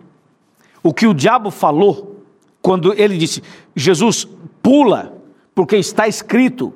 O 0.81 0.93
que 0.93 1.07
o 1.07 1.13
diabo 1.13 1.51
falou 1.51 2.18
quando 2.61 2.93
ele 2.93 3.17
disse: 3.17 3.41
Jesus, 3.75 4.27
pula, 4.61 5.13
porque 5.53 5.75
está 5.77 6.07
escrito. 6.07 6.73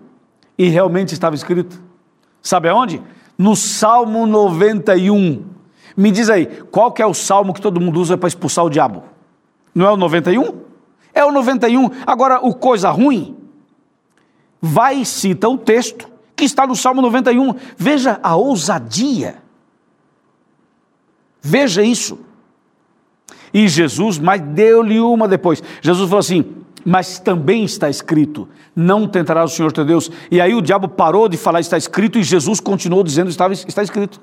E 0.57 0.67
realmente 0.67 1.13
estava 1.13 1.35
escrito. 1.35 1.81
Sabe 2.41 2.69
aonde? 2.69 3.01
no 3.37 3.55
Salmo 3.55 4.25
91. 4.25 5.43
Me 5.95 6.11
diz 6.11 6.29
aí, 6.29 6.45
qual 6.71 6.91
que 6.91 7.01
é 7.01 7.05
o 7.05 7.13
salmo 7.13 7.53
que 7.53 7.61
todo 7.61 7.79
mundo 7.79 7.99
usa 7.99 8.17
para 8.17 8.27
expulsar 8.27 8.65
o 8.65 8.69
diabo? 8.69 9.03
Não 9.73 9.85
é 9.85 9.91
o 9.91 9.97
91? 9.97 10.61
É 11.13 11.23
o 11.23 11.31
91. 11.31 11.89
Agora, 12.05 12.39
o 12.39 12.53
coisa 12.53 12.89
ruim, 12.89 13.37
vai 14.61 15.01
e 15.01 15.05
cita 15.05 15.47
o 15.47 15.57
texto 15.57 16.09
que 16.35 16.45
está 16.45 16.65
no 16.65 16.75
Salmo 16.75 17.01
91. 17.01 17.53
Veja 17.77 18.19
a 18.23 18.35
ousadia. 18.35 19.41
Veja 21.41 21.83
isso. 21.83 22.19
E 23.53 23.67
Jesus, 23.67 24.17
mas 24.17 24.41
deu-lhe 24.41 24.99
uma 24.99 25.27
depois. 25.27 25.61
Jesus 25.81 26.09
falou 26.09 26.19
assim: 26.19 26.43
mas 26.85 27.19
também 27.19 27.63
está 27.63 27.89
escrito: 27.89 28.47
não 28.75 29.07
tentará 29.07 29.43
o 29.43 29.47
Senhor 29.47 29.71
teu 29.71 29.85
Deus. 29.85 30.11
E 30.29 30.41
aí 30.41 30.53
o 30.53 30.61
diabo 30.61 30.87
parou 30.87 31.29
de 31.29 31.37
falar 31.37 31.59
está 31.59 31.77
escrito 31.77 32.17
e 32.17 32.23
Jesus 32.23 32.59
continuou 32.59 33.03
dizendo 33.03 33.29
estava, 33.29 33.53
está 33.53 33.83
escrito. 33.83 34.19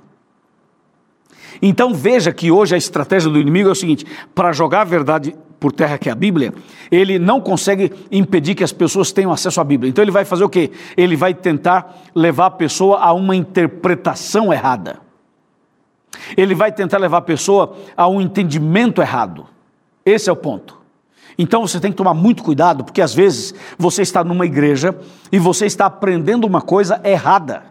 Então 1.63 1.95
veja 1.95 2.33
que 2.33 2.51
hoje 2.51 2.75
a 2.75 2.79
estratégia 2.79 3.31
do 3.31 3.39
inimigo 3.39 3.69
é 3.69 3.73
o 3.73 3.77
seguinte: 3.77 4.07
para 4.35 4.53
jogar 4.53 4.83
a 4.83 4.85
verdade 4.85 5.35
por 5.59 5.73
terra 5.73 5.99
que 5.99 6.09
é 6.09 6.13
a 6.13 6.15
Bíblia, 6.15 6.55
ele 6.91 7.19
não 7.19 7.39
consegue 7.41 7.93
impedir 8.11 8.55
que 8.55 8.65
as 8.65 8.73
pessoas 8.73 9.13
tenham 9.13 9.31
acesso 9.31 9.61
à 9.61 9.65
Bíblia. 9.65 9.91
Então 9.91 10.03
ele 10.03 10.11
vai 10.11 10.25
fazer 10.25 10.43
o 10.43 10.49
quê? 10.49 10.71
Ele 10.97 11.17
vai 11.17 11.35
tentar 11.35 12.03
levar 12.15 12.47
a 12.47 12.51
pessoa 12.51 12.99
a 12.99 13.13
uma 13.13 13.37
interpretação 13.37 14.51
errada. 14.53 15.10
Ele 16.37 16.55
vai 16.55 16.73
tentar 16.73 16.99
levar 16.99 17.19
a 17.19 17.23
pessoa 17.23 17.77
a 17.97 18.09
um 18.09 18.21
entendimento 18.21 19.01
errado. 19.01 19.47
Esse 20.05 20.29
é 20.29 20.33
o 20.33 20.37
ponto. 20.37 20.79
Então 21.39 21.67
você 21.67 21.81
tem 21.81 21.91
que 21.91 21.97
tomar 21.97 22.15
muito 22.15 22.43
cuidado, 22.43 22.85
porque 22.85 23.01
às 23.01 23.15
vezes 23.15 23.55
você 23.79 24.03
está 24.03 24.23
numa 24.23 24.45
igreja 24.45 24.95
e 25.33 25.39
você 25.39 25.67
está 25.67 25.87
aprendendo 25.87 26.47
uma 26.47 26.61
coisa 26.61 27.01
errada. 27.05 27.65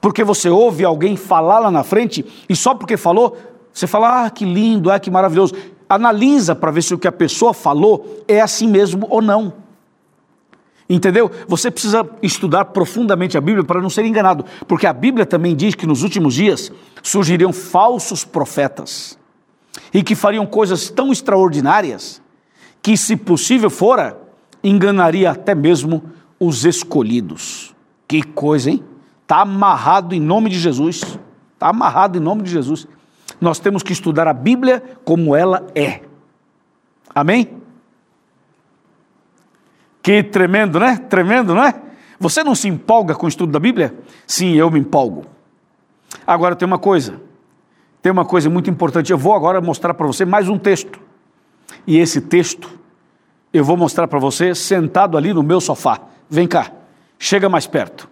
Porque 0.00 0.22
você 0.22 0.48
ouve 0.48 0.84
alguém 0.84 1.16
falar 1.16 1.58
lá 1.58 1.70
na 1.70 1.82
frente 1.82 2.24
e 2.48 2.56
só 2.56 2.74
porque 2.74 2.96
falou, 2.96 3.36
você 3.72 3.86
fala: 3.86 4.24
"Ah, 4.24 4.30
que 4.30 4.44
lindo, 4.44 4.90
ah, 4.90 4.98
que 4.98 5.10
maravilhoso". 5.10 5.54
Analisa 5.88 6.54
para 6.54 6.70
ver 6.70 6.82
se 6.82 6.94
o 6.94 6.98
que 6.98 7.08
a 7.08 7.12
pessoa 7.12 7.54
falou 7.54 8.22
é 8.28 8.40
assim 8.40 8.68
mesmo 8.68 9.06
ou 9.10 9.22
não. 9.22 9.52
Entendeu? 10.88 11.30
Você 11.46 11.70
precisa 11.70 12.08
estudar 12.22 12.66
profundamente 12.66 13.36
a 13.36 13.40
Bíblia 13.40 13.62
para 13.62 13.80
não 13.80 13.90
ser 13.90 14.06
enganado, 14.06 14.44
porque 14.66 14.86
a 14.86 14.92
Bíblia 14.92 15.26
também 15.26 15.54
diz 15.54 15.74
que 15.74 15.86
nos 15.86 16.02
últimos 16.02 16.34
dias 16.34 16.72
surgiriam 17.02 17.52
falsos 17.52 18.24
profetas 18.24 19.18
e 19.92 20.02
que 20.02 20.14
fariam 20.14 20.46
coisas 20.46 20.88
tão 20.88 21.12
extraordinárias 21.12 22.22
que, 22.80 22.96
se 22.96 23.16
possível 23.16 23.68
fora, 23.68 24.18
enganaria 24.64 25.30
até 25.30 25.54
mesmo 25.54 26.02
os 26.40 26.64
escolhidos. 26.64 27.74
Que 28.06 28.22
coisa, 28.22 28.70
hein? 28.70 28.82
Está 29.22 29.42
amarrado 29.42 30.14
em 30.14 30.20
nome 30.20 30.48
de 30.48 30.58
Jesus. 30.58 31.02
Está 31.52 31.68
amarrado 31.68 32.16
em 32.16 32.20
nome 32.20 32.42
de 32.42 32.50
Jesus. 32.50 32.88
Nós 33.38 33.58
temos 33.58 33.82
que 33.82 33.92
estudar 33.92 34.26
a 34.26 34.32
Bíblia 34.32 34.82
como 35.04 35.36
ela 35.36 35.66
é. 35.74 36.00
Amém? 37.14 37.58
Que 40.08 40.22
tremendo, 40.22 40.80
né? 40.80 40.96
Tremendo, 40.96 41.54
não 41.54 41.62
é? 41.62 41.74
Você 42.18 42.42
não 42.42 42.54
se 42.54 42.66
empolga 42.66 43.14
com 43.14 43.26
o 43.26 43.28
estudo 43.28 43.52
da 43.52 43.60
Bíblia? 43.60 43.94
Sim, 44.26 44.54
eu 44.54 44.70
me 44.70 44.80
empolgo. 44.80 45.26
Agora 46.26 46.56
tem 46.56 46.64
uma 46.64 46.78
coisa, 46.78 47.20
tem 48.00 48.10
uma 48.10 48.24
coisa 48.24 48.48
muito 48.48 48.70
importante. 48.70 49.12
Eu 49.12 49.18
vou 49.18 49.34
agora 49.34 49.60
mostrar 49.60 49.92
para 49.92 50.06
você 50.06 50.24
mais 50.24 50.48
um 50.48 50.56
texto. 50.56 50.98
E 51.86 51.98
esse 51.98 52.22
texto 52.22 52.70
eu 53.52 53.62
vou 53.62 53.76
mostrar 53.76 54.08
para 54.08 54.18
você 54.18 54.54
sentado 54.54 55.14
ali 55.18 55.34
no 55.34 55.42
meu 55.42 55.60
sofá. 55.60 56.00
Vem 56.30 56.48
cá, 56.48 56.72
chega 57.18 57.46
mais 57.50 57.66
perto. 57.66 58.08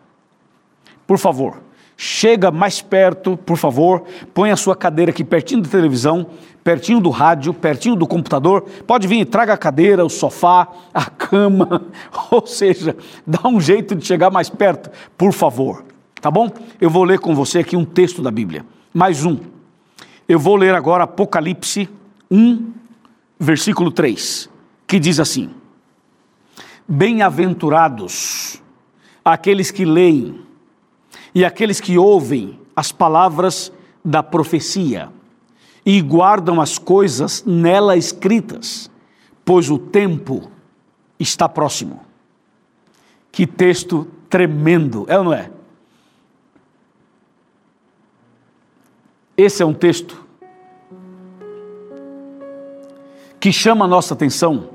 Por 1.07 1.17
favor, 1.17 1.63
chega 1.97 2.51
mais 2.51 2.83
perto, 2.83 3.39
por 3.39 3.57
favor, 3.57 4.05
põe 4.35 4.51
a 4.51 4.57
sua 4.57 4.77
cadeira 4.77 5.13
aqui 5.13 5.25
pertinho 5.25 5.63
da 5.63 5.71
televisão, 5.71 6.27
pertinho 6.67 6.99
do 6.99 7.11
rádio, 7.11 7.55
pertinho 7.55 7.95
do 7.95 8.09
computador. 8.09 8.63
Pode 8.85 9.07
vir, 9.07 9.25
traga 9.25 9.53
a 9.53 9.57
cadeira, 9.57 10.05
o 10.05 10.11
sofá, 10.11 10.67
a 10.93 11.05
cama, 11.05 11.87
ou 12.29 12.45
seja, 12.45 12.97
dá 13.25 13.49
um 13.49 13.61
jeito 13.61 13.95
de 13.95 14.05
chegar 14.05 14.33
mais 14.33 14.51
perto, 14.51 14.91
por 15.17 15.33
favor. 15.33 15.85
Tá 16.21 16.29
bom? 16.29 16.51
Eu 16.81 16.91
vou 16.91 17.05
ler 17.05 17.21
com 17.21 17.37
você 17.37 17.61
aqui 17.61 17.77
um 17.77 17.85
texto 17.85 18.21
da 18.21 18.33
Bíblia. 18.33 18.67
Mais 18.93 19.25
um. 19.25 19.39
Eu 20.29 20.41
vou 20.41 20.57
ler 20.57 20.75
agora 20.75 21.05
Apocalipse 21.05 21.89
1, 22.29 22.73
versículo 23.39 23.93
3, 23.93 24.51
que 24.89 24.99
diz 24.99 25.21
assim: 25.21 25.51
Bem-aventurados 26.89 28.61
aqueles 29.25 29.71
que 29.71 29.85
leem 29.85 30.41
e 31.33 31.45
aqueles 31.45 31.81
que 31.81 31.97
ouvem 31.97 32.59
as 32.75 32.91
palavras 32.91 33.73
da 34.05 34.21
profecia 34.21 35.15
e 35.87 36.03
guardam 36.03 36.61
as 36.61 36.77
coisas 36.77 37.45
nela 37.47 37.97
escritas, 37.97 38.91
pois 39.45 39.71
o 39.71 39.79
tempo 39.79 40.51
está 41.17 41.49
próximo. 41.49 42.01
Que 43.31 43.47
texto 43.47 44.09
tremendo, 44.29 45.07
é 45.09 45.17
ou 45.17 45.25
não 45.25 45.33
é? 45.33 45.49
Esse 49.37 49.63
é 49.63 49.67
um 49.67 49.75
texto 49.75 50.27
que 53.39 53.53
chama 53.53 53.85
a 53.85 53.89
nossa 53.89 54.15
atenção 54.15 54.71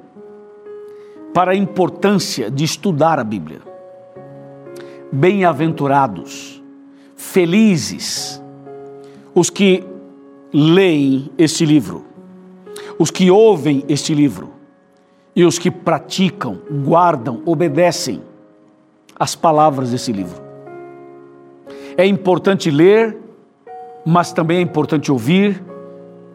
para 1.34 1.52
a 1.52 1.56
importância 1.56 2.50
de 2.50 2.63
estudar 2.63 3.19
a 3.19 3.24
Bíblia 3.24 3.62
bem-aventurados, 5.12 6.63
felizes 7.17 8.41
os 9.36 9.50
que 9.50 9.91
leem 10.54 11.32
este 11.38 11.66
livro, 11.66 12.06
os 12.98 13.10
que 13.10 13.32
ouvem 13.32 13.84
este 13.88 14.14
livro 14.14 14.52
e 15.36 15.46
os 15.46 15.58
que 15.58 15.72
praticam, 15.72 16.60
guardam, 16.86 17.42
obedecem 17.46 18.22
as 19.18 19.36
palavras 19.36 19.92
desse 19.92 20.12
livro. 20.12 20.42
É 21.98 22.06
importante 22.06 22.70
ler, 22.70 23.18
mas 24.06 24.34
também 24.34 24.58
é 24.58 24.62
importante 24.62 25.12
ouvir 25.12 25.64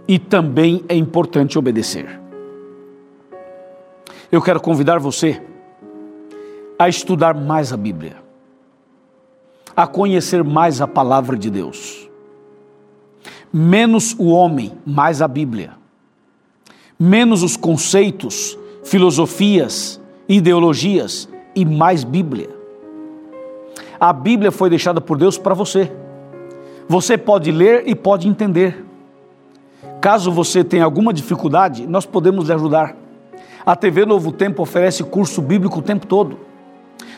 e 0.09 0.19
também 0.19 0.85
é 0.89 0.95
importante 0.95 1.59
obedecer. 1.59 2.21
Eu 4.31 4.41
quero 4.41 4.61
convidar 4.61 4.99
você 4.99 5.43
a 6.79 6.89
estudar 6.89 7.35
mais 7.35 7.73
a 7.73 7.77
Bíblia 7.77 8.27
a 9.77 9.87
conhecer 9.87 10.43
mais 10.43 10.81
a 10.81 10.89
palavra 10.89 11.37
de 11.37 11.51
Deus. 11.51 12.06
Menos 13.53 14.15
o 14.19 14.27
homem, 14.27 14.73
mais 14.85 15.23
a 15.23 15.29
Bíblia. 15.29 15.73
Menos 16.99 17.43
os 17.43 17.57
conceitos, 17.57 18.59
filosofias, 18.85 20.01
ideologias 20.29 21.29
e 21.55 21.65
mais 21.65 22.05
Bíblia. 22.05 22.51
A 23.99 24.13
Bíblia 24.13 24.51
foi 24.51 24.69
deixada 24.69 25.01
por 25.01 25.17
Deus 25.17 25.39
para 25.39 25.55
você. 25.55 25.91
Você 26.89 27.17
pode 27.17 27.51
ler 27.51 27.85
e 27.87 27.95
pode 27.95 28.29
entender. 28.29 28.85
Caso 30.01 30.31
você 30.31 30.63
tenha 30.63 30.85
alguma 30.85 31.13
dificuldade, 31.13 31.87
nós 31.87 32.07
podemos 32.07 32.47
lhe 32.47 32.53
ajudar. 32.53 32.97
A 33.65 33.75
TV 33.75 34.05
Novo 34.05 34.31
Tempo 34.31 34.63
oferece 34.63 35.03
curso 35.03 35.43
bíblico 35.43 35.81
o 35.81 35.83
tempo 35.83 36.07
todo. 36.07 36.39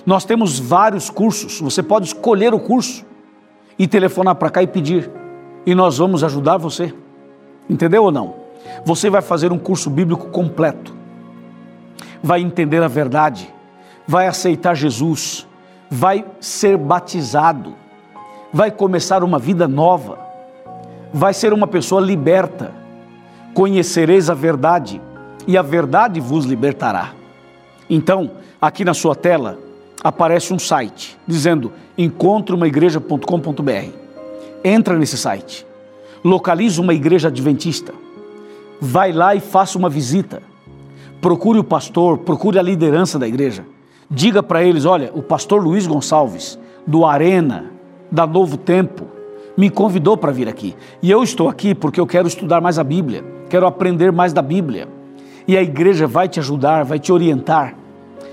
Nós 0.07 0.25
temos 0.25 0.59
vários 0.59 1.11
cursos, 1.11 1.61
você 1.61 1.83
pode 1.83 2.07
escolher 2.07 2.55
o 2.55 2.61
curso 2.61 3.05
e 3.79 3.87
telefonar 3.87 4.37
para 4.37 4.49
cá 4.49 4.63
e 4.63 4.67
pedir, 4.67 5.11
e 5.69 5.75
nós 5.75 5.99
vamos 5.99 6.25
ajudar 6.25 6.57
você. 6.57 6.95
Entendeu 7.69 8.05
ou 8.05 8.11
não? 8.11 8.37
Você 8.87 9.11
vai 9.11 9.21
fazer 9.21 9.53
um 9.53 9.59
curso 9.59 9.91
bíblico 9.91 10.29
completo, 10.29 10.95
vai 12.23 12.41
entender 12.41 12.83
a 12.83 12.89
verdade, 12.89 13.53
vai 14.07 14.27
aceitar 14.27 14.75
Jesus, 14.75 15.47
vai 15.91 16.25
ser 16.41 16.79
batizado, 16.79 17.75
vai 18.51 18.71
começar 18.71 19.23
uma 19.23 19.39
vida 19.39 19.69
nova, 19.69 20.19
vai 21.13 21.35
ser 21.35 21.53
uma 21.53 21.67
pessoa 21.67 22.01
liberta. 22.01 22.73
Conhecereis 23.53 24.31
a 24.31 24.35
verdade 24.35 25.03
e 25.47 25.59
a 25.59 25.61
verdade 25.61 26.19
vos 26.19 26.47
libertará. 26.47 27.13
Então, 27.91 28.31
aqui 28.59 28.87
na 28.87 28.95
sua 28.95 29.15
tela, 29.15 29.59
aparece 30.03 30.55
um 30.55 30.59
site 30.59 31.19
dizendo 31.27 31.75
encontreumaigreja.com.br. 31.99 34.08
Entra 34.65 34.99
nesse 34.99 35.17
site, 35.17 35.67
localize 36.25 36.81
uma 36.81 36.95
igreja 36.95 37.29
adventista, 37.29 37.93
vai 38.81 39.13
lá 39.13 39.35
e 39.35 39.41
faça 39.41 39.79
uma 39.79 39.89
visita. 39.89 40.43
Procure 41.21 41.59
o 41.59 41.65
pastor, 41.65 42.19
procure 42.19 42.59
a 42.59 42.63
liderança 42.63 43.19
da 43.19 43.27
igreja. 43.27 43.65
Diga 44.11 44.43
para 44.43 44.63
eles: 44.63 44.85
olha, 44.85 45.11
o 45.15 45.23
pastor 45.23 45.63
Luiz 45.63 45.87
Gonçalves, 45.87 46.59
do 46.87 47.05
Arena, 47.05 47.67
da 48.11 48.27
Novo 48.27 48.57
Tempo, 48.57 49.07
me 49.57 49.69
convidou 49.69 50.17
para 50.17 50.33
vir 50.33 50.49
aqui. 50.49 50.75
E 51.03 51.11
eu 51.11 51.23
estou 51.23 51.49
aqui 51.49 51.75
porque 51.75 52.01
eu 52.01 52.07
quero 52.07 52.29
estudar 52.29 52.61
mais 52.61 52.79
a 52.79 52.85
Bíblia, 52.85 53.25
quero 53.51 53.67
aprender 53.67 54.13
mais 54.13 54.33
da 54.33 54.43
Bíblia. 54.43 54.89
E 55.47 55.57
a 55.57 55.63
igreja 55.63 56.07
vai 56.07 56.29
te 56.29 56.39
ajudar, 56.39 56.85
vai 56.85 56.99
te 56.99 57.13
orientar 57.13 57.75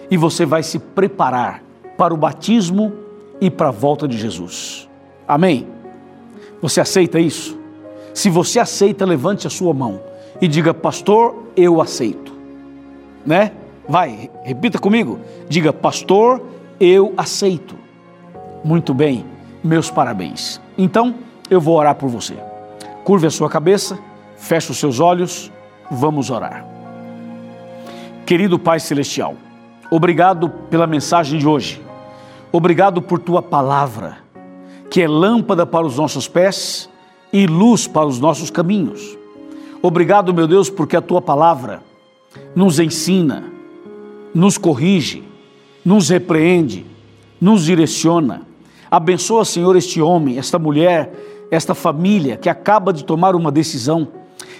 e 0.09 0.17
você 0.17 0.45
vai 0.45 0.61
se 0.61 0.79
preparar 0.79 1.63
para 1.97 2.13
o 2.13 2.17
batismo 2.17 2.93
e 3.39 3.49
para 3.49 3.69
a 3.69 3.71
volta 3.71 4.07
de 4.07 4.17
Jesus. 4.17 4.89
Amém? 5.27 5.74
Você 6.65 6.81
aceita 6.81 7.19
isso? 7.19 7.55
Se 8.11 8.27
você 8.27 8.57
aceita, 8.59 9.05
levante 9.05 9.45
a 9.45 9.51
sua 9.51 9.71
mão 9.71 10.01
e 10.41 10.47
diga, 10.47 10.73
pastor, 10.73 11.43
eu 11.55 11.79
aceito. 11.79 12.33
Né? 13.23 13.51
Vai, 13.87 14.31
repita 14.43 14.79
comigo. 14.79 15.19
Diga, 15.47 15.71
pastor, 15.71 16.41
eu 16.79 17.13
aceito. 17.15 17.75
Muito 18.63 18.95
bem, 18.95 19.23
meus 19.63 19.91
parabéns. 19.91 20.59
Então, 20.75 21.13
eu 21.51 21.61
vou 21.61 21.77
orar 21.77 21.93
por 21.93 22.09
você. 22.09 22.33
Curve 23.03 23.27
a 23.27 23.29
sua 23.29 23.47
cabeça, 23.47 23.99
feche 24.35 24.71
os 24.71 24.79
seus 24.79 24.99
olhos, 24.99 25.51
vamos 25.91 26.31
orar. 26.31 26.65
Querido 28.25 28.57
Pai 28.57 28.79
Celestial, 28.79 29.35
Obrigado 29.91 30.49
pela 30.49 30.87
mensagem 30.87 31.37
de 31.37 31.47
hoje. 31.47 31.79
Obrigado 32.51 33.03
por 33.03 33.19
tua 33.19 33.43
palavra, 33.43 34.24
que 34.89 35.01
é 35.01 35.07
lâmpada 35.07 35.65
para 35.65 35.85
os 35.85 35.97
nossos 35.97 36.27
pés 36.27 36.89
e 37.31 37.45
luz 37.45 37.87
para 37.87 38.05
os 38.05 38.19
nossos 38.19 38.49
caminhos. 38.49 39.17
Obrigado, 39.81 40.33
meu 40.33 40.47
Deus, 40.47 40.69
porque 40.69 40.95
a 40.95 41.01
tua 41.01 41.21
palavra 41.21 41.81
nos 42.55 42.79
ensina, 42.79 43.43
nos 44.33 44.57
corrige, 44.57 45.23
nos 45.83 46.09
repreende, 46.09 46.85
nos 47.39 47.65
direciona. 47.65 48.41
Abençoa, 48.89 49.45
Senhor, 49.45 49.75
este 49.75 50.01
homem, 50.01 50.37
esta 50.37 50.57
mulher, 50.57 51.47
esta 51.51 51.75
família 51.75 52.37
que 52.37 52.49
acaba 52.49 52.91
de 52.93 53.03
tomar 53.03 53.35
uma 53.35 53.51
decisão. 53.51 54.07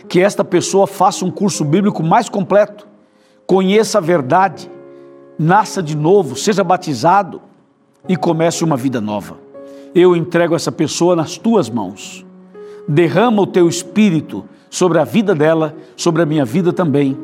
Que 0.07 0.19
esta 0.19 0.43
pessoa 0.43 0.85
faça 0.85 1.25
um 1.25 1.31
curso 1.31 1.65
bíblico 1.65 2.03
mais 2.03 2.29
completo, 2.29 2.87
conheça 3.47 3.97
a 3.97 4.01
verdade 4.01 4.69
nasça 5.37 5.83
de 5.83 5.95
novo, 5.95 6.35
seja 6.35 6.63
batizado 6.63 7.41
e 8.07 8.15
comece 8.15 8.63
uma 8.63 8.77
vida 8.77 9.01
nova. 9.01 9.37
Eu 9.95 10.15
entrego 10.15 10.53
essa 10.53 10.71
pessoa 10.71 11.15
nas 11.15 11.37
tuas 11.37 11.69
mãos. 11.69 12.25
Derrama 12.85 13.41
o 13.41 13.47
teu 13.47 13.67
espírito 13.69 14.43
sobre 14.69 14.99
a 14.99 15.05
vida 15.05 15.33
dela, 15.33 15.73
sobre 15.95 16.21
a 16.21 16.25
minha 16.25 16.43
vida 16.43 16.73
também, 16.73 17.17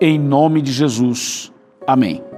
em 0.00 0.18
nome 0.18 0.62
de 0.62 0.70
Jesus. 0.70 1.52
Amém. 1.84 2.31